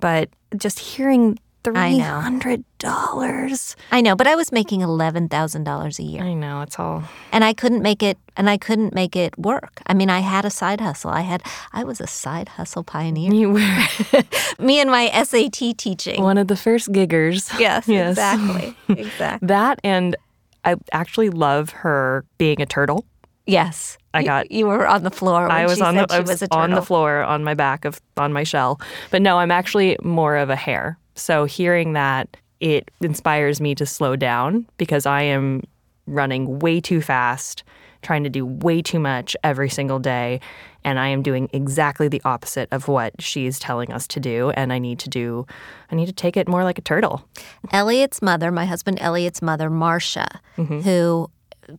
But 0.00 0.30
just 0.56 0.80
hearing 0.80 1.38
Three 1.72 1.98
hundred 1.98 2.64
dollars. 2.78 3.76
I 3.90 4.00
know, 4.00 4.14
but 4.14 4.26
I 4.26 4.34
was 4.34 4.52
making 4.52 4.80
eleven 4.80 5.28
thousand 5.28 5.64
dollars 5.64 5.98
a 5.98 6.02
year. 6.02 6.22
I 6.22 6.34
know 6.34 6.62
it's 6.62 6.78
all, 6.78 7.04
and 7.32 7.44
I 7.44 7.52
couldn't 7.52 7.82
make 7.82 8.02
it, 8.02 8.18
and 8.36 8.48
I 8.48 8.56
couldn't 8.56 8.94
make 8.94 9.16
it 9.16 9.38
work. 9.38 9.82
I 9.86 9.94
mean, 9.94 10.10
I 10.10 10.20
had 10.20 10.44
a 10.44 10.50
side 10.50 10.80
hustle. 10.80 11.10
I 11.10 11.22
had, 11.22 11.42
I 11.72 11.84
was 11.84 12.00
a 12.00 12.06
side 12.06 12.50
hustle 12.50 12.84
pioneer. 12.84 13.32
You 13.32 13.50
were, 13.50 14.22
me 14.58 14.80
and 14.80 14.90
my 14.90 15.10
SAT 15.22 15.76
teaching. 15.78 16.22
One 16.22 16.38
of 16.38 16.48
the 16.48 16.56
first 16.56 16.92
giggers. 16.92 17.58
Yes, 17.58 17.88
yes. 17.88 18.10
exactly, 18.12 18.76
exactly. 18.88 19.46
that 19.46 19.80
and 19.84 20.16
I 20.64 20.76
actually 20.92 21.30
love 21.30 21.70
her 21.70 22.24
being 22.38 22.60
a 22.60 22.66
turtle. 22.66 23.04
Yes, 23.46 23.96
I 24.12 24.22
got. 24.24 24.50
You, 24.50 24.58
you 24.58 24.66
were 24.66 24.86
on 24.86 25.04
the 25.04 25.10
floor. 25.10 25.50
I 25.50 25.64
was 25.64 25.80
on 25.80 25.96
the. 25.96 26.06
I 26.10 26.20
was, 26.20 26.42
was 26.42 26.48
on 26.50 26.70
the 26.70 26.82
floor 26.82 27.22
on 27.22 27.44
my 27.44 27.54
back 27.54 27.86
of 27.86 27.98
on 28.18 28.32
my 28.32 28.44
shell. 28.44 28.78
But 29.10 29.22
no, 29.22 29.38
I'm 29.38 29.50
actually 29.50 29.96
more 30.02 30.36
of 30.36 30.50
a 30.50 30.56
hare. 30.56 30.98
So 31.18 31.44
hearing 31.44 31.92
that, 31.94 32.36
it 32.60 32.90
inspires 33.00 33.60
me 33.60 33.74
to 33.76 33.86
slow 33.86 34.16
down 34.16 34.66
because 34.78 35.06
I 35.06 35.22
am 35.22 35.62
running 36.06 36.58
way 36.58 36.80
too 36.80 37.00
fast, 37.00 37.62
trying 38.02 38.24
to 38.24 38.30
do 38.30 38.44
way 38.46 38.82
too 38.82 38.98
much 38.98 39.36
every 39.44 39.68
single 39.68 39.98
day. 39.98 40.40
And 40.84 40.98
I 40.98 41.08
am 41.08 41.22
doing 41.22 41.48
exactly 41.52 42.08
the 42.08 42.22
opposite 42.24 42.68
of 42.72 42.88
what 42.88 43.20
she's 43.20 43.58
telling 43.58 43.92
us 43.92 44.06
to 44.08 44.20
do. 44.20 44.50
And 44.50 44.72
I 44.72 44.78
need 44.78 44.98
to 45.00 45.08
do, 45.08 45.46
I 45.90 45.94
need 45.94 46.06
to 46.06 46.12
take 46.12 46.36
it 46.36 46.48
more 46.48 46.64
like 46.64 46.78
a 46.78 46.82
turtle. 46.82 47.28
Elliot's 47.72 48.22
mother, 48.22 48.50
my 48.50 48.64
husband 48.64 48.98
Elliot's 49.00 49.42
mother, 49.42 49.68
Marcia, 49.68 50.40
mm-hmm. 50.56 50.80
who 50.80 51.30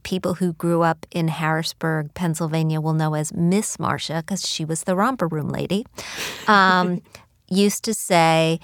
people 0.04 0.36
who 0.36 0.54
grew 0.54 0.82
up 0.82 1.06
in 1.12 1.28
Harrisburg, 1.28 2.14
Pennsylvania 2.14 2.80
will 2.80 2.94
know 2.94 3.16
as 3.16 3.34
Miss 3.34 3.80
Marcia 3.80 4.24
because 4.26 4.48
she 4.48 4.64
was 4.66 4.84
the 4.84 4.96
romper 4.96 5.28
room 5.28 5.50
lady, 5.50 5.86
um, 6.48 7.02
used 7.50 7.84
to 7.86 7.94
say, 7.94 8.60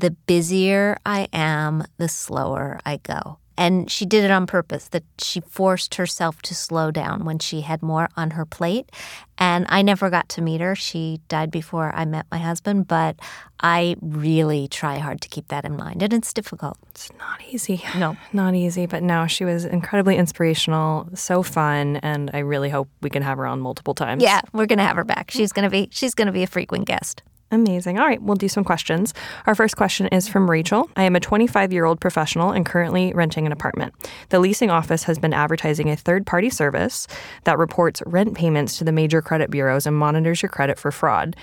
the 0.00 0.10
busier 0.10 0.98
I 1.06 1.28
am, 1.32 1.84
the 1.98 2.08
slower 2.08 2.80
I 2.84 2.98
go. 2.98 3.38
And 3.56 3.88
she 3.88 4.04
did 4.04 4.24
it 4.24 4.32
on 4.32 4.48
purpose, 4.48 4.88
that 4.88 5.04
she 5.18 5.40
forced 5.40 5.94
herself 5.94 6.42
to 6.42 6.56
slow 6.56 6.90
down 6.90 7.24
when 7.24 7.38
she 7.38 7.60
had 7.60 7.82
more 7.82 8.08
on 8.16 8.32
her 8.32 8.44
plate. 8.44 8.90
And 9.38 9.64
I 9.68 9.82
never 9.82 10.10
got 10.10 10.28
to 10.30 10.42
meet 10.42 10.60
her. 10.60 10.74
She 10.74 11.20
died 11.28 11.52
before 11.52 11.94
I 11.94 12.04
met 12.04 12.26
my 12.32 12.38
husband, 12.38 12.88
but 12.88 13.16
I 13.60 13.94
really 14.00 14.66
try 14.66 14.98
hard 14.98 15.20
to 15.20 15.28
keep 15.28 15.48
that 15.48 15.64
in 15.64 15.76
mind. 15.76 16.02
And 16.02 16.12
it's 16.12 16.32
difficult. 16.32 16.78
It's 16.90 17.12
not 17.16 17.42
easy. 17.48 17.80
No. 17.96 18.16
Not 18.32 18.56
easy. 18.56 18.86
But 18.86 19.04
no, 19.04 19.28
she 19.28 19.44
was 19.44 19.64
incredibly 19.64 20.16
inspirational, 20.16 21.08
so 21.14 21.44
fun, 21.44 21.96
and 21.98 22.32
I 22.34 22.40
really 22.40 22.70
hope 22.70 22.88
we 23.02 23.10
can 23.10 23.22
have 23.22 23.38
her 23.38 23.46
on 23.46 23.60
multiple 23.60 23.94
times. 23.94 24.22
Yeah, 24.22 24.40
we're 24.52 24.66
gonna 24.66 24.84
have 24.84 24.96
her 24.96 25.04
back. 25.04 25.30
She's 25.30 25.52
gonna 25.52 25.70
be 25.70 25.88
she's 25.92 26.14
gonna 26.14 26.32
be 26.32 26.42
a 26.42 26.48
frequent 26.48 26.86
guest. 26.86 27.22
Amazing. 27.50 27.98
All 27.98 28.06
right, 28.06 28.20
we'll 28.20 28.36
do 28.36 28.48
some 28.48 28.64
questions. 28.64 29.14
Our 29.46 29.54
first 29.54 29.76
question 29.76 30.08
is 30.08 30.26
from 30.28 30.50
Rachel. 30.50 30.90
I 30.96 31.04
am 31.04 31.14
a 31.14 31.20
25 31.20 31.72
year 31.72 31.84
old 31.84 32.00
professional 32.00 32.50
and 32.50 32.66
currently 32.66 33.12
renting 33.14 33.46
an 33.46 33.52
apartment. 33.52 33.94
The 34.30 34.40
leasing 34.40 34.70
office 34.70 35.04
has 35.04 35.18
been 35.18 35.32
advertising 35.32 35.88
a 35.90 35.96
third 35.96 36.26
party 36.26 36.50
service 36.50 37.06
that 37.44 37.58
reports 37.58 38.02
rent 38.06 38.34
payments 38.34 38.78
to 38.78 38.84
the 38.84 38.92
major 38.92 39.22
credit 39.22 39.50
bureaus 39.50 39.86
and 39.86 39.96
monitors 39.96 40.42
your 40.42 40.48
credit 40.48 40.78
for 40.78 40.90
fraud. 40.90 41.36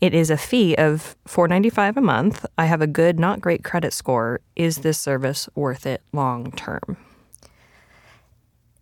It 0.00 0.14
is 0.14 0.30
a 0.30 0.36
fee 0.36 0.74
of 0.74 1.14
$4.95 1.28 1.96
a 1.96 2.00
month. 2.00 2.44
I 2.58 2.66
have 2.66 2.82
a 2.82 2.88
good, 2.88 3.20
not 3.20 3.40
great 3.40 3.62
credit 3.62 3.92
score. 3.92 4.40
Is 4.56 4.78
this 4.78 4.98
service 4.98 5.48
worth 5.54 5.86
it 5.86 6.02
long 6.12 6.50
term? 6.50 6.96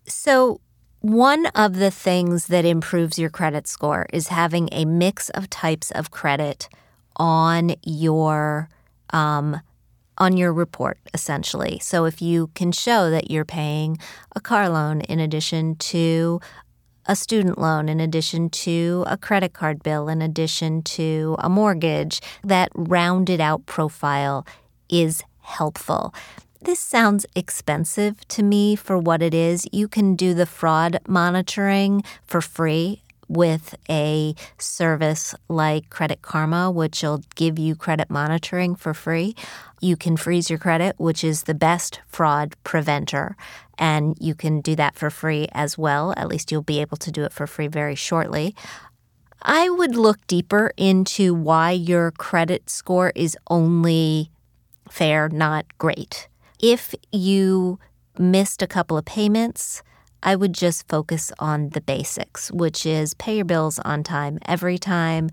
So, 0.06 0.62
one 1.00 1.46
of 1.54 1.76
the 1.76 1.90
things 1.90 2.48
that 2.48 2.64
improves 2.64 3.18
your 3.18 3.30
credit 3.30 3.66
score 3.66 4.06
is 4.12 4.28
having 4.28 4.68
a 4.72 4.84
mix 4.84 5.30
of 5.30 5.48
types 5.48 5.90
of 5.92 6.10
credit 6.10 6.68
on 7.16 7.74
your 7.82 8.68
um, 9.10 9.60
on 10.18 10.36
your 10.36 10.52
report, 10.52 10.98
essentially. 11.14 11.78
So 11.80 12.04
if 12.04 12.20
you 12.20 12.48
can 12.54 12.72
show 12.72 13.10
that 13.10 13.30
you're 13.30 13.46
paying 13.46 13.98
a 14.36 14.40
car 14.40 14.68
loan 14.68 15.00
in 15.02 15.18
addition 15.18 15.76
to 15.76 16.40
a 17.06 17.16
student 17.16 17.58
loan, 17.58 17.88
in 17.88 17.98
addition 18.00 18.50
to 18.50 19.04
a 19.06 19.16
credit 19.16 19.54
card 19.54 19.82
bill, 19.82 20.08
in 20.08 20.20
addition 20.20 20.82
to 20.82 21.36
a 21.38 21.48
mortgage, 21.48 22.20
that 22.44 22.70
rounded 22.74 23.40
out 23.40 23.64
profile 23.64 24.46
is 24.90 25.22
helpful. 25.40 26.14
This 26.62 26.78
sounds 26.78 27.24
expensive 27.34 28.28
to 28.28 28.42
me 28.42 28.76
for 28.76 28.98
what 28.98 29.22
it 29.22 29.32
is. 29.32 29.66
You 29.72 29.88
can 29.88 30.14
do 30.14 30.34
the 30.34 30.44
fraud 30.44 31.00
monitoring 31.08 32.04
for 32.26 32.42
free 32.42 33.02
with 33.28 33.74
a 33.88 34.34
service 34.58 35.34
like 35.48 35.88
Credit 35.88 36.20
Karma, 36.20 36.70
which 36.70 37.02
will 37.02 37.22
give 37.34 37.58
you 37.58 37.74
credit 37.74 38.10
monitoring 38.10 38.74
for 38.74 38.92
free. 38.92 39.34
You 39.80 39.96
can 39.96 40.18
freeze 40.18 40.50
your 40.50 40.58
credit, 40.58 40.96
which 40.98 41.24
is 41.24 41.44
the 41.44 41.54
best 41.54 42.00
fraud 42.06 42.54
preventer. 42.62 43.36
And 43.78 44.14
you 44.20 44.34
can 44.34 44.60
do 44.60 44.76
that 44.76 44.96
for 44.96 45.08
free 45.08 45.48
as 45.52 45.78
well. 45.78 46.12
At 46.14 46.28
least 46.28 46.52
you'll 46.52 46.60
be 46.60 46.82
able 46.82 46.98
to 46.98 47.10
do 47.10 47.24
it 47.24 47.32
for 47.32 47.46
free 47.46 47.68
very 47.68 47.94
shortly. 47.94 48.54
I 49.40 49.70
would 49.70 49.96
look 49.96 50.26
deeper 50.26 50.74
into 50.76 51.32
why 51.32 51.70
your 51.70 52.10
credit 52.10 52.68
score 52.68 53.12
is 53.14 53.34
only 53.48 54.30
fair, 54.90 55.30
not 55.30 55.78
great. 55.78 56.28
If 56.62 56.94
you 57.10 57.78
missed 58.18 58.60
a 58.60 58.66
couple 58.66 58.98
of 58.98 59.06
payments, 59.06 59.82
I 60.22 60.36
would 60.36 60.52
just 60.52 60.86
focus 60.88 61.32
on 61.38 61.70
the 61.70 61.80
basics, 61.80 62.52
which 62.52 62.84
is 62.84 63.14
pay 63.14 63.36
your 63.36 63.46
bills 63.46 63.78
on 63.78 64.02
time 64.02 64.38
every 64.44 64.76
time. 64.76 65.30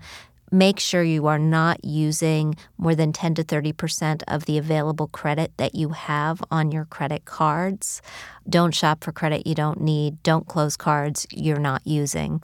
Make 0.50 0.80
sure 0.80 1.02
you 1.02 1.26
are 1.26 1.38
not 1.38 1.84
using 1.84 2.56
more 2.78 2.94
than 2.94 3.12
10 3.12 3.34
to 3.34 3.44
30% 3.44 4.22
of 4.26 4.46
the 4.46 4.56
available 4.56 5.08
credit 5.08 5.52
that 5.58 5.74
you 5.74 5.90
have 5.90 6.42
on 6.50 6.72
your 6.72 6.86
credit 6.86 7.26
cards. 7.26 8.00
Don't 8.48 8.74
shop 8.74 9.04
for 9.04 9.12
credit 9.12 9.46
you 9.46 9.54
don't 9.54 9.82
need. 9.82 10.22
Don't 10.22 10.48
close 10.48 10.78
cards 10.78 11.26
you're 11.30 11.60
not 11.60 11.86
using. 11.86 12.42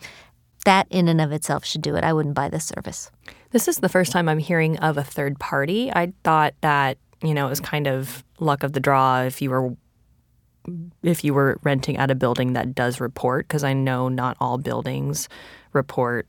That, 0.66 0.86
in 0.90 1.08
and 1.08 1.22
of 1.22 1.32
itself, 1.32 1.64
should 1.64 1.80
do 1.80 1.96
it. 1.96 2.04
I 2.04 2.12
wouldn't 2.12 2.34
buy 2.34 2.50
this 2.50 2.66
service. 2.66 3.10
This 3.52 3.66
is 3.66 3.78
the 3.78 3.88
first 3.88 4.12
time 4.12 4.28
I'm 4.28 4.38
hearing 4.38 4.76
of 4.78 4.98
a 4.98 5.04
third 5.04 5.38
party. 5.38 5.90
I 5.90 6.12
thought 6.22 6.52
that 6.60 6.98
you 7.24 7.32
know, 7.32 7.46
it 7.46 7.50
was 7.50 7.60
kind 7.60 7.86
of 7.86 8.22
luck 8.40 8.62
of 8.62 8.72
the 8.72 8.80
draw 8.80 9.22
if 9.22 9.40
you 9.40 9.50
were 9.50 9.76
if 11.02 11.22
you 11.22 11.34
were 11.34 11.58
renting 11.62 11.96
at 11.98 12.10
a 12.10 12.14
building 12.14 12.54
that 12.54 12.74
does 12.74 13.00
report 13.00 13.46
because 13.46 13.64
I 13.64 13.74
know 13.74 14.08
not 14.08 14.36
all 14.40 14.56
buildings 14.56 15.28
report 15.72 16.26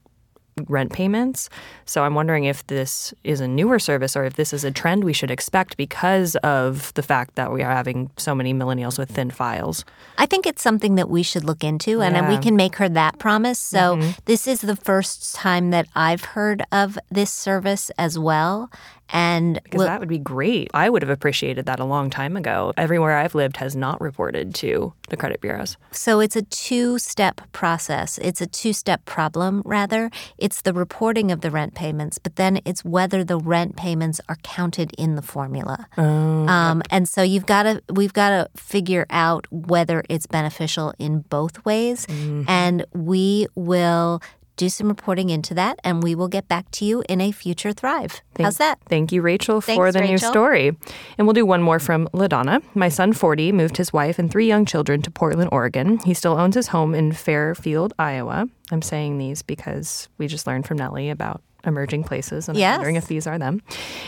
rent 0.68 0.94
payments. 0.94 1.50
So 1.86 2.04
I'm 2.04 2.15
wondering 2.15 2.46
if 2.46 2.65
this 2.68 3.13
is 3.24 3.41
a 3.41 3.48
newer 3.48 3.78
service 3.78 4.15
or 4.15 4.24
if 4.24 4.36
this 4.36 4.54
is 4.54 4.63
a 4.63 4.72
trend 4.72 5.04
we 5.04 5.12
should 5.12 5.30
expect 5.30 5.76
because 5.76 6.36
of 6.38 6.94
the 6.94 7.04
fact 7.04 7.36
that 7.36 7.52
we 7.52 7.62
are 7.62 7.72
having 7.72 8.10
so 8.18 8.34
many 8.34 8.54
millennials 8.54 8.98
with 8.98 9.12
thin 9.12 9.32
files. 9.32 9.84
I 10.18 10.26
think 10.26 10.46
it's 10.46 10.62
something 10.62 10.96
that 10.96 11.10
we 11.10 11.24
should 11.24 11.44
look 11.44 11.63
into 11.63 12.02
and 12.02 12.15
yeah. 12.15 12.30
we 12.30 12.38
can 12.41 12.56
make 12.56 12.78
her 12.78 12.88
that 12.89 13.20
promise. 13.20 13.60
So 13.60 13.98
mm-hmm. 13.98 14.12
this 14.26 14.48
is 14.48 14.62
the 14.62 14.78
first 14.78 15.36
time 15.36 15.72
that 15.72 15.88
I've 15.94 16.24
heard 16.24 16.63
of 16.72 16.98
this 17.12 17.32
service 17.32 17.91
as 17.98 18.18
well. 18.18 18.72
And 19.10 19.62
because 19.63 19.80
we'll, 19.80 19.88
that 19.88 20.00
would 20.00 20.10
be 20.10 20.18
great. 20.18 20.72
I 20.74 20.89
would 20.89 21.02
have 21.02 21.10
appreciated 21.10 21.65
that 21.68 21.80
a 21.80 21.86
long 21.86 22.10
time 22.10 22.36
ago. 22.36 22.74
Everywhere 22.78 23.18
I've 23.18 23.36
lived 23.36 23.58
has 23.58 23.76
not 23.76 24.02
reported 24.02 24.56
to 24.56 24.94
the 25.10 25.18
credit 25.18 25.41
bureaus. 25.41 25.78
So 25.91 26.20
it's 26.20 26.36
a 26.36 26.41
two 26.41 26.98
step 26.98 27.41
process. 27.52 28.18
It's 28.18 28.41
a 28.41 28.48
two 28.48 28.74
step 28.74 29.06
problem, 29.06 29.62
rather. 29.65 30.10
It's 30.38 30.62
the 30.62 30.74
reporting 30.74 31.32
of 31.32 31.41
the 31.41 31.52
rent 31.52 31.76
payments, 31.76 32.18
but 32.18 32.36
then 32.36 32.60
it's 32.65 32.84
whether 32.84 33.24
the 33.24 33.38
rent 33.38 33.76
payments 33.76 34.20
are 34.28 34.38
counted 34.44 34.91
in 34.98 35.15
the 35.15 35.22
formula. 35.22 35.88
Oh, 35.98 36.48
um, 36.48 36.82
and 36.89 37.08
so 37.08 37.22
you've 37.22 37.46
got 37.46 37.63
to, 37.63 37.84
we've 37.94 38.13
got 38.13 38.30
to 38.30 38.50
figure 38.60 39.06
out 39.10 39.48
whether 39.52 40.04
it's 40.10 40.26
beneficial 40.26 40.94
in 40.98 41.20
both 41.20 41.63
ways. 41.65 42.06
Mm-hmm. 42.08 42.44
And 42.48 42.86
we 42.94 43.48
will 43.56 44.22
do 44.56 44.70
some 44.70 44.88
reporting 44.88 45.30
into 45.30 45.54
that, 45.54 45.80
and 45.84 46.02
we 46.02 46.15
will 46.15 46.28
get 46.28 46.48
back 46.48 46.70
to 46.72 46.86
you 46.86 47.04
in 47.10 47.22
a 47.22 47.32
future 47.32 47.72
Thrive. 47.74 48.22
Thank, 48.34 48.46
How's 48.46 48.58
that? 48.58 48.80
Thank 48.88 49.12
you, 49.12 49.22
Rachel, 49.22 49.62
Thanks, 49.62 49.78
for 49.78 49.91
the 49.91 50.00
Rachel. 50.00 50.12
new 50.13 50.18
story. 50.18 50.78
And 51.18 51.28
we'll 51.28 51.34
do 51.34 51.46
one 51.46 51.62
more 51.62 51.80
from 51.80 52.08
LaDonna. 52.13 52.62
My 52.74 52.89
son, 52.89 53.13
40, 53.13 53.52
moved 53.52 53.78
his 53.78 53.91
wife 53.91 54.18
and 54.20 54.32
three 54.32 54.48
young 54.48 54.65
children 54.65 55.02
to 55.02 55.12
Portland, 55.12 55.50
Oregon. 55.52 56.00
He 56.00 56.13
still 56.13 56.38
owns 56.38 56.56
his 56.56 56.68
home 56.68 56.96
in 56.96 57.12
Fairfield, 57.12 57.94
Iowa. 58.00 58.48
I'm 58.72 58.82
saying 58.82 59.18
these 59.18 59.41
because 59.41 60.10
we 60.18 60.28
just 60.28 60.48
learned 60.48 60.65
from 60.65 60.78
Nely 60.78 61.12
about 61.12 61.41
emerging 61.65 62.04
places, 62.04 62.47
and 62.47 62.58
yes. 62.58 62.73
I'm 62.73 62.80
wondering 62.80 62.95
if 62.95 63.08
these 63.08 63.28
are 63.28 63.38
them. 63.38 63.62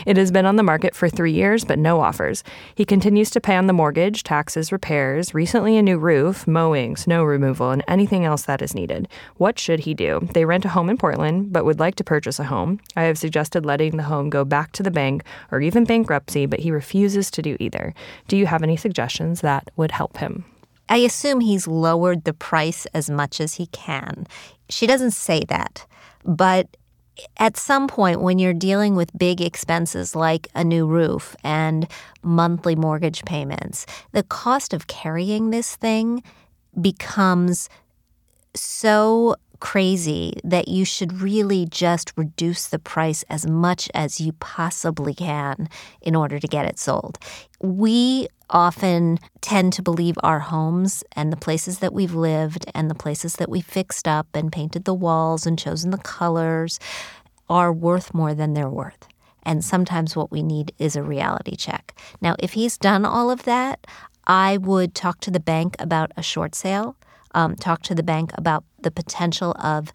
It 0.06 0.16
has 0.16 0.30
been 0.30 0.46
on 0.46 0.56
the 0.56 0.62
market 0.62 0.94
for 0.94 1.08
three 1.08 1.32
years, 1.32 1.64
but 1.64 1.78
no 1.78 2.00
offers. 2.00 2.44
He 2.74 2.84
continues 2.84 3.30
to 3.30 3.40
pay 3.40 3.56
on 3.56 3.66
the 3.66 3.72
mortgage, 3.72 4.22
taxes, 4.22 4.72
repairs, 4.72 5.34
recently 5.34 5.76
a 5.76 5.82
new 5.82 5.98
roof, 5.98 6.46
mowing, 6.46 6.96
snow 6.96 7.24
removal, 7.24 7.70
and 7.70 7.82
anything 7.88 8.24
else 8.24 8.42
that 8.42 8.62
is 8.62 8.74
needed. 8.74 9.08
What 9.36 9.58
should 9.58 9.80
he 9.80 9.94
do? 9.94 10.28
They 10.34 10.44
rent 10.44 10.64
a 10.64 10.70
home 10.70 10.90
in 10.90 10.96
Portland, 10.98 11.52
but 11.52 11.64
would 11.64 11.80
like 11.80 11.94
to 11.96 12.04
purchase 12.04 12.38
a 12.38 12.44
home. 12.44 12.80
I 12.96 13.02
have 13.02 13.18
suggested 13.18 13.64
letting 13.64 13.96
the 13.96 14.04
home 14.04 14.30
go 14.30 14.44
back 14.44 14.72
to 14.72 14.82
the 14.82 14.90
bank 14.90 15.22
or 15.50 15.60
even 15.60 15.84
bankruptcy, 15.84 16.46
but 16.46 16.60
he 16.60 16.70
refuses 16.70 17.30
to 17.32 17.42
do 17.42 17.56
either. 17.60 17.94
Do 18.28 18.36
you 18.36 18.46
have 18.46 18.62
any 18.62 18.76
suggestions 18.76 19.40
that 19.40 19.70
would 19.76 19.92
help 19.92 20.18
him? 20.18 20.44
I 20.88 20.98
assume 20.98 21.40
he's 21.40 21.66
lowered 21.68 22.24
the 22.24 22.32
price 22.32 22.86
as 22.94 23.10
much 23.10 23.40
as 23.40 23.54
he 23.54 23.66
can. 23.66 24.26
She 24.70 24.86
doesn't 24.86 25.10
say 25.10 25.44
that, 25.48 25.86
but 26.24 26.76
at 27.38 27.56
some 27.56 27.88
point 27.88 28.20
when 28.20 28.38
you're 28.38 28.52
dealing 28.52 28.94
with 28.94 29.16
big 29.16 29.40
expenses 29.40 30.14
like 30.14 30.48
a 30.54 30.64
new 30.64 30.86
roof 30.86 31.36
and 31.44 31.88
monthly 32.22 32.76
mortgage 32.76 33.24
payments, 33.24 33.86
the 34.12 34.22
cost 34.22 34.72
of 34.72 34.86
carrying 34.86 35.50
this 35.50 35.76
thing 35.76 36.22
becomes 36.80 37.68
so 38.54 39.36
crazy 39.60 40.34
that 40.44 40.68
you 40.68 40.84
should 40.84 41.20
really 41.20 41.66
just 41.66 42.12
reduce 42.16 42.68
the 42.68 42.78
price 42.78 43.24
as 43.28 43.46
much 43.46 43.90
as 43.94 44.20
you 44.20 44.32
possibly 44.34 45.14
can 45.14 45.68
in 46.00 46.14
order 46.14 46.38
to 46.38 46.46
get 46.46 46.66
it 46.66 46.78
sold. 46.78 47.18
We 47.60 48.28
often 48.50 49.18
tend 49.40 49.72
to 49.74 49.82
believe 49.82 50.16
our 50.22 50.40
homes 50.40 51.04
and 51.12 51.32
the 51.32 51.36
places 51.36 51.78
that 51.80 51.92
we've 51.92 52.14
lived 52.14 52.64
and 52.74 52.90
the 52.90 52.94
places 52.94 53.34
that 53.34 53.48
we 53.48 53.60
fixed 53.60 54.08
up 54.08 54.28
and 54.34 54.52
painted 54.52 54.84
the 54.84 54.94
walls 54.94 55.46
and 55.46 55.58
chosen 55.58 55.90
the 55.90 55.98
colors 55.98 56.78
are 57.48 57.72
worth 57.72 58.14
more 58.14 58.34
than 58.34 58.54
they're 58.54 58.68
worth. 58.68 59.08
And 59.42 59.64
sometimes 59.64 60.14
what 60.14 60.30
we 60.30 60.42
need 60.42 60.72
is 60.78 60.96
a 60.96 61.02
reality 61.02 61.56
check. 61.56 61.98
Now, 62.20 62.36
if 62.38 62.52
he's 62.52 62.76
done 62.76 63.04
all 63.04 63.30
of 63.30 63.44
that, 63.44 63.86
I 64.26 64.58
would 64.58 64.94
talk 64.94 65.20
to 65.20 65.30
the 65.30 65.40
bank 65.40 65.74
about 65.78 66.12
a 66.16 66.22
short 66.22 66.54
sale, 66.54 66.96
um, 67.34 67.56
talk 67.56 67.82
to 67.84 67.94
the 67.94 68.02
bank 68.02 68.32
about 68.34 68.64
the 68.80 68.90
potential 68.90 69.52
of 69.58 69.90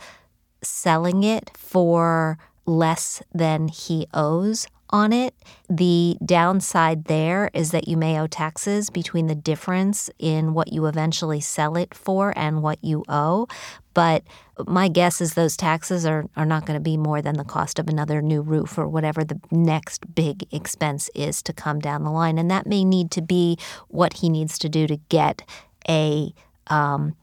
selling 0.63 1.24
it 1.24 1.52
for 1.56 2.38
less 2.66 3.22
than 3.34 3.68
he 3.68 4.08
owes 4.13 4.66
on 4.93 5.12
it. 5.12 5.34
The 5.67 6.15
downside 6.23 7.06
there 7.06 7.49
is 7.53 7.71
that 7.71 7.88
you 7.88 7.97
may 7.97 8.19
owe 8.19 8.27
taxes 8.27 8.91
between 8.91 9.25
the 9.25 9.36
difference 9.36 10.10
in 10.19 10.53
what 10.53 10.71
you 10.71 10.86
eventually 10.86 11.41
sell 11.41 11.75
it 11.75 11.95
for 11.95 12.32
and 12.38 12.62
what 12.62 12.77
you 12.84 13.03
owe. 13.10 13.47
But 13.95 14.23
my 14.67 14.88
guess 14.88 15.19
is 15.19 15.34
those 15.34 15.58
taxes 15.58 16.06
are, 16.06 16.29
are 16.36 16.45
not 16.45 16.65
going 16.65 16.77
to 16.77 16.84
be 16.84 16.95
more 16.95 17.21
than 17.21 17.38
the 17.38 17.43
cost 17.43 17.79
of 17.79 17.88
another 17.89 18.21
new 18.21 18.41
roof 18.41 18.77
or 18.77 18.88
whatever 18.88 19.23
the 19.23 19.39
next 19.51 20.13
big 20.13 20.47
expense 20.53 21.10
is 21.15 21.41
to 21.41 21.53
come 21.53 21.79
down 21.79 22.03
the 22.03 22.12
line. 22.12 22.38
And 22.38 22.49
that 22.51 22.67
may 22.67 22.86
need 22.86 23.10
to 23.12 23.21
be 23.21 23.58
what 23.88 24.13
he 24.13 24.29
needs 24.29 24.60
to 24.60 24.69
do 24.69 24.86
to 24.86 24.97
get 25.10 25.41
a 25.89 26.34
um, 26.67 27.15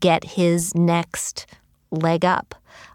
get 0.00 0.24
his 0.24 0.74
next 0.74 1.46
leg 1.90 2.24
up. 2.24 2.54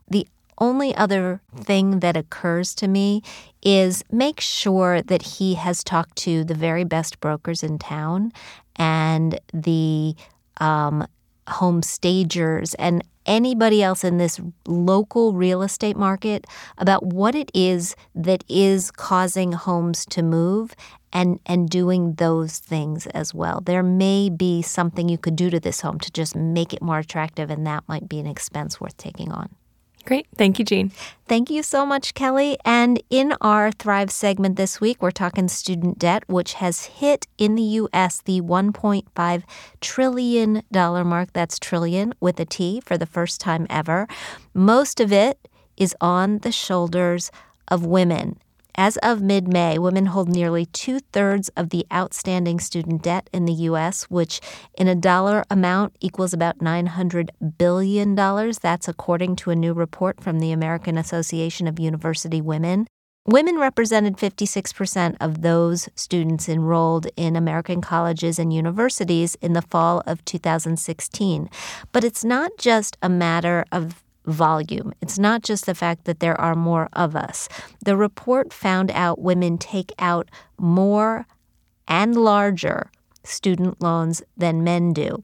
The 0.09 0.27
only 0.57 0.95
other 0.95 1.41
thing 1.55 1.99
that 1.99 2.17
occurs 2.17 2.73
to 2.75 2.87
me 2.87 3.21
is 3.61 4.03
make 4.11 4.39
sure 4.39 5.01
that 5.01 5.21
he 5.21 5.55
has 5.55 5.83
talked 5.83 6.15
to 6.17 6.43
the 6.43 6.55
very 6.55 6.83
best 6.83 7.19
brokers 7.19 7.63
in 7.63 7.77
town 7.79 8.31
and 8.75 9.39
the 9.53 10.15
um, 10.59 11.05
home 11.47 11.81
stagers 11.81 12.73
and 12.75 13.03
anybody 13.25 13.83
else 13.83 14.03
in 14.03 14.17
this 14.17 14.39
local 14.65 15.33
real 15.33 15.61
estate 15.61 15.97
market 15.97 16.45
about 16.77 17.05
what 17.05 17.35
it 17.35 17.51
is 17.53 17.95
that 18.15 18.43
is 18.47 18.89
causing 18.89 19.51
homes 19.51 20.05
to 20.05 20.23
move 20.23 20.73
and 21.13 21.39
and 21.45 21.69
doing 21.69 22.13
those 22.15 22.59
things 22.59 23.07
as 23.07 23.33
well. 23.33 23.61
There 23.61 23.83
may 23.83 24.29
be 24.29 24.61
something 24.61 25.09
you 25.09 25.17
could 25.17 25.35
do 25.35 25.49
to 25.49 25.59
this 25.59 25.81
home 25.81 25.99
to 25.99 26.11
just 26.11 26.35
make 26.35 26.73
it 26.73 26.81
more 26.81 26.99
attractive 26.99 27.49
and 27.49 27.65
that 27.67 27.83
might 27.87 28.09
be 28.09 28.19
an 28.19 28.27
expense 28.27 28.79
worth 28.79 28.97
taking 28.97 29.31
on. 29.31 29.49
Great. 30.07 30.25
Thank 30.37 30.57
you, 30.57 30.63
Jean. 30.63 30.93
Thank 31.27 31.49
you 31.49 31.61
so 31.61 31.85
much, 31.85 32.13
Kelly. 32.13 32.57
And 32.63 33.03
in 33.09 33.33
our 33.41 33.73
Thrive 33.73 34.09
segment 34.09 34.55
this 34.55 34.79
week, 34.79 35.01
we're 35.01 35.11
talking 35.11 35.49
student 35.49 35.99
debt, 35.99 36.23
which 36.27 36.53
has 36.53 36.85
hit 36.85 37.27
in 37.37 37.55
the 37.55 37.61
U.S. 37.81 38.21
the 38.21 38.39
$1.5 38.39 39.43
trillion 39.81 40.63
mark. 40.71 41.33
That's 41.33 41.59
trillion 41.59 42.13
with 42.21 42.39
a 42.39 42.45
T 42.45 42.79
for 42.79 42.97
the 42.97 43.05
first 43.05 43.41
time 43.41 43.67
ever. 43.69 44.07
Most 44.53 45.01
of 45.01 45.11
it 45.11 45.49
is 45.75 45.93
on 45.99 46.37
the 46.37 46.53
shoulders 46.53 47.29
of 47.67 47.85
women. 47.85 48.39
As 48.79 48.97
of 48.97 49.23
mid 49.23 49.47
May, 49.47 49.79
women 49.79 50.05
hold 50.05 50.29
nearly 50.29 50.67
two 50.67 50.99
thirds 50.99 51.49
of 51.57 51.69
the 51.69 51.87
outstanding 51.91 52.59
student 52.59 53.01
debt 53.01 53.27
in 53.33 53.45
the 53.45 53.53
U.S., 53.53 54.03
which 54.03 54.39
in 54.77 54.87
a 54.87 54.93
dollar 54.93 55.43
amount 55.49 55.95
equals 55.99 56.31
about 56.31 56.59
$900 56.59 57.29
billion. 57.57 58.13
That's 58.13 58.87
according 58.87 59.35
to 59.37 59.49
a 59.49 59.55
new 59.55 59.73
report 59.73 60.21
from 60.21 60.39
the 60.39 60.51
American 60.51 60.95
Association 60.95 61.67
of 61.67 61.79
University 61.79 62.39
Women. 62.39 62.85
Women 63.25 63.57
represented 63.57 64.15
56% 64.17 65.17
of 65.19 65.41
those 65.41 65.89
students 65.95 66.47
enrolled 66.47 67.07
in 67.17 67.35
American 67.35 67.81
colleges 67.81 68.37
and 68.37 68.53
universities 68.53 69.35
in 69.41 69.53
the 69.53 69.63
fall 69.63 70.03
of 70.05 70.23
2016. 70.23 71.49
But 71.91 72.03
it's 72.03 72.23
not 72.23 72.51
just 72.59 72.95
a 73.01 73.09
matter 73.09 73.65
of 73.71 74.03
volume. 74.27 74.93
It's 75.01 75.17
not 75.17 75.41
just 75.41 75.65
the 75.65 75.73
fact 75.73 76.05
that 76.05 76.19
there 76.19 76.39
are 76.39 76.55
more 76.55 76.89
of 76.93 77.15
us. 77.15 77.49
The 77.83 77.97
report 77.97 78.53
found 78.53 78.91
out 78.91 79.19
women 79.19 79.57
take 79.57 79.91
out 79.97 80.29
more 80.59 81.25
and 81.87 82.15
larger 82.15 82.91
student 83.23 83.81
loans 83.81 84.21
than 84.35 84.63
men 84.63 84.93
do. 84.93 85.23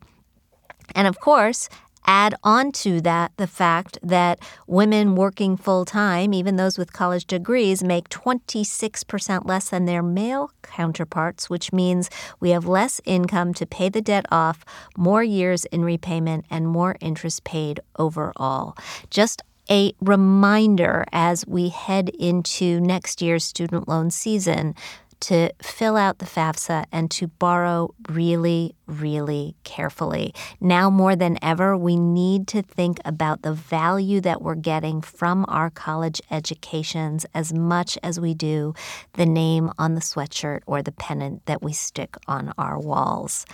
And 0.95 1.07
of 1.07 1.19
course, 1.19 1.69
Add 2.05 2.35
on 2.43 2.71
to 2.73 3.01
that 3.01 3.31
the 3.37 3.47
fact 3.47 3.97
that 4.03 4.39
women 4.67 5.15
working 5.15 5.57
full 5.57 5.85
time, 5.85 6.33
even 6.33 6.55
those 6.55 6.77
with 6.77 6.93
college 6.93 7.25
degrees, 7.25 7.83
make 7.83 8.09
26% 8.09 9.45
less 9.45 9.69
than 9.69 9.85
their 9.85 10.03
male 10.03 10.51
counterparts, 10.61 11.49
which 11.49 11.71
means 11.71 12.09
we 12.39 12.49
have 12.51 12.65
less 12.65 12.99
income 13.05 13.53
to 13.55 13.65
pay 13.65 13.89
the 13.89 14.01
debt 14.01 14.25
off, 14.31 14.65
more 14.97 15.23
years 15.23 15.65
in 15.65 15.83
repayment, 15.83 16.45
and 16.49 16.67
more 16.67 16.95
interest 16.99 17.43
paid 17.43 17.79
overall. 17.97 18.75
Just 19.09 19.41
a 19.69 19.93
reminder 20.01 21.05
as 21.13 21.47
we 21.47 21.69
head 21.69 22.09
into 22.09 22.81
next 22.81 23.21
year's 23.21 23.45
student 23.45 23.87
loan 23.87 24.11
season 24.11 24.75
to 25.21 25.49
fill 25.61 25.95
out 25.95 26.19
the 26.19 26.25
FAFSA 26.25 26.85
and 26.91 27.09
to 27.09 27.27
borrow 27.27 27.93
really, 28.09 28.75
really 29.01 29.55
carefully. 29.63 30.33
Now 30.59 30.89
more 30.89 31.15
than 31.15 31.37
ever, 31.41 31.77
we 31.77 31.95
need 31.95 32.47
to 32.49 32.61
think 32.61 32.99
about 33.05 33.41
the 33.41 33.53
value 33.53 34.21
that 34.21 34.41
we're 34.41 34.55
getting 34.55 35.01
from 35.01 35.45
our 35.47 35.69
college 35.69 36.21
educations 36.31 37.25
as 37.33 37.53
much 37.53 37.97
as 38.03 38.19
we 38.19 38.33
do 38.33 38.73
the 39.13 39.25
name 39.25 39.71
on 39.77 39.95
the 39.95 40.01
sweatshirt 40.01 40.61
or 40.65 40.81
the 40.81 40.91
pennant 40.91 41.45
that 41.45 41.61
we 41.61 41.73
stick 41.73 42.15
on 42.27 42.53
our 42.57 42.79
walls. 42.79 43.45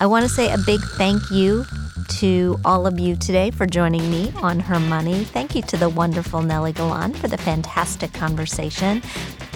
I 0.00 0.06
want 0.06 0.22
to 0.24 0.28
say 0.28 0.52
a 0.52 0.58
big 0.58 0.80
thank 0.80 1.28
you 1.30 1.64
to 2.20 2.56
all 2.64 2.86
of 2.86 3.00
you 3.00 3.16
today 3.16 3.50
for 3.50 3.66
joining 3.66 4.08
me 4.10 4.32
on 4.36 4.60
Her 4.60 4.78
Money. 4.78 5.24
Thank 5.24 5.56
you 5.56 5.62
to 5.62 5.76
the 5.76 5.88
wonderful 5.88 6.40
Nely 6.40 6.72
Galán 6.72 7.16
for 7.16 7.26
the 7.26 7.38
fantastic 7.38 8.12
conversation. 8.12 9.02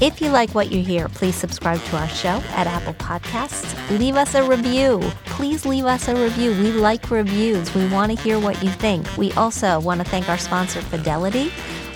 If 0.01 0.21
you 0.21 0.31
like 0.31 0.53
what 0.53 0.73
you 0.73 0.83
hear, 0.83 1.09
please 1.09 1.37
subscribe 1.37 1.81
to 1.85 1.97
our 1.97 2.09
show 2.09 2.43
at 2.57 2.67
Apple 2.67 2.95
Podcasts. 2.95 3.99
Leave 3.99 4.17
us 4.17 4.35
a 4.35 4.43
review. 4.43 5.01
Please 5.25 5.65
leave 5.65 5.85
us 5.85 6.09
a 6.09 6.15
review. 6.15 6.51
We 6.51 6.73
like 6.73 7.11
reviews. 7.11 7.75
We 7.75 7.89
want 7.89 8.17
to 8.17 8.23
hear 8.23 8.39
what 8.39 8.63
you 8.63 8.71
think. 8.71 9.17
We 9.17 9.33
also 9.33 9.81
want 9.81 10.01
to 10.01 10.09
thank 10.09 10.29
our 10.29 10.39
sponsor, 10.39 10.81
Fidelity. 10.81 11.51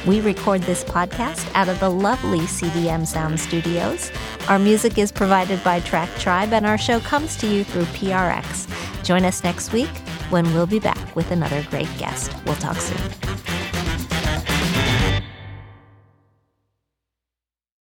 We 0.06 0.20
record 0.20 0.62
this 0.62 0.84
podcast 0.84 1.50
out 1.54 1.68
of 1.68 1.80
the 1.80 1.90
lovely 1.90 2.40
CDM 2.40 3.06
Sound 3.06 3.40
Studios. 3.40 4.12
Our 4.48 4.58
music 4.58 4.98
is 4.98 5.10
provided 5.10 5.62
by 5.64 5.80
Track 5.80 6.08
Tribe, 6.18 6.52
and 6.52 6.64
our 6.64 6.78
show 6.78 7.00
comes 7.00 7.36
to 7.38 7.46
you 7.48 7.64
through 7.64 7.86
PRX. 7.86 8.68
Join 9.04 9.24
us 9.24 9.42
next 9.42 9.72
week 9.72 9.90
when 10.30 10.44
we'll 10.54 10.66
be 10.66 10.78
back 10.78 11.16
with 11.16 11.30
another 11.32 11.66
great 11.70 11.88
guest. 11.98 12.32
We'll 12.44 12.54
talk 12.56 12.76
soon. 12.76 13.65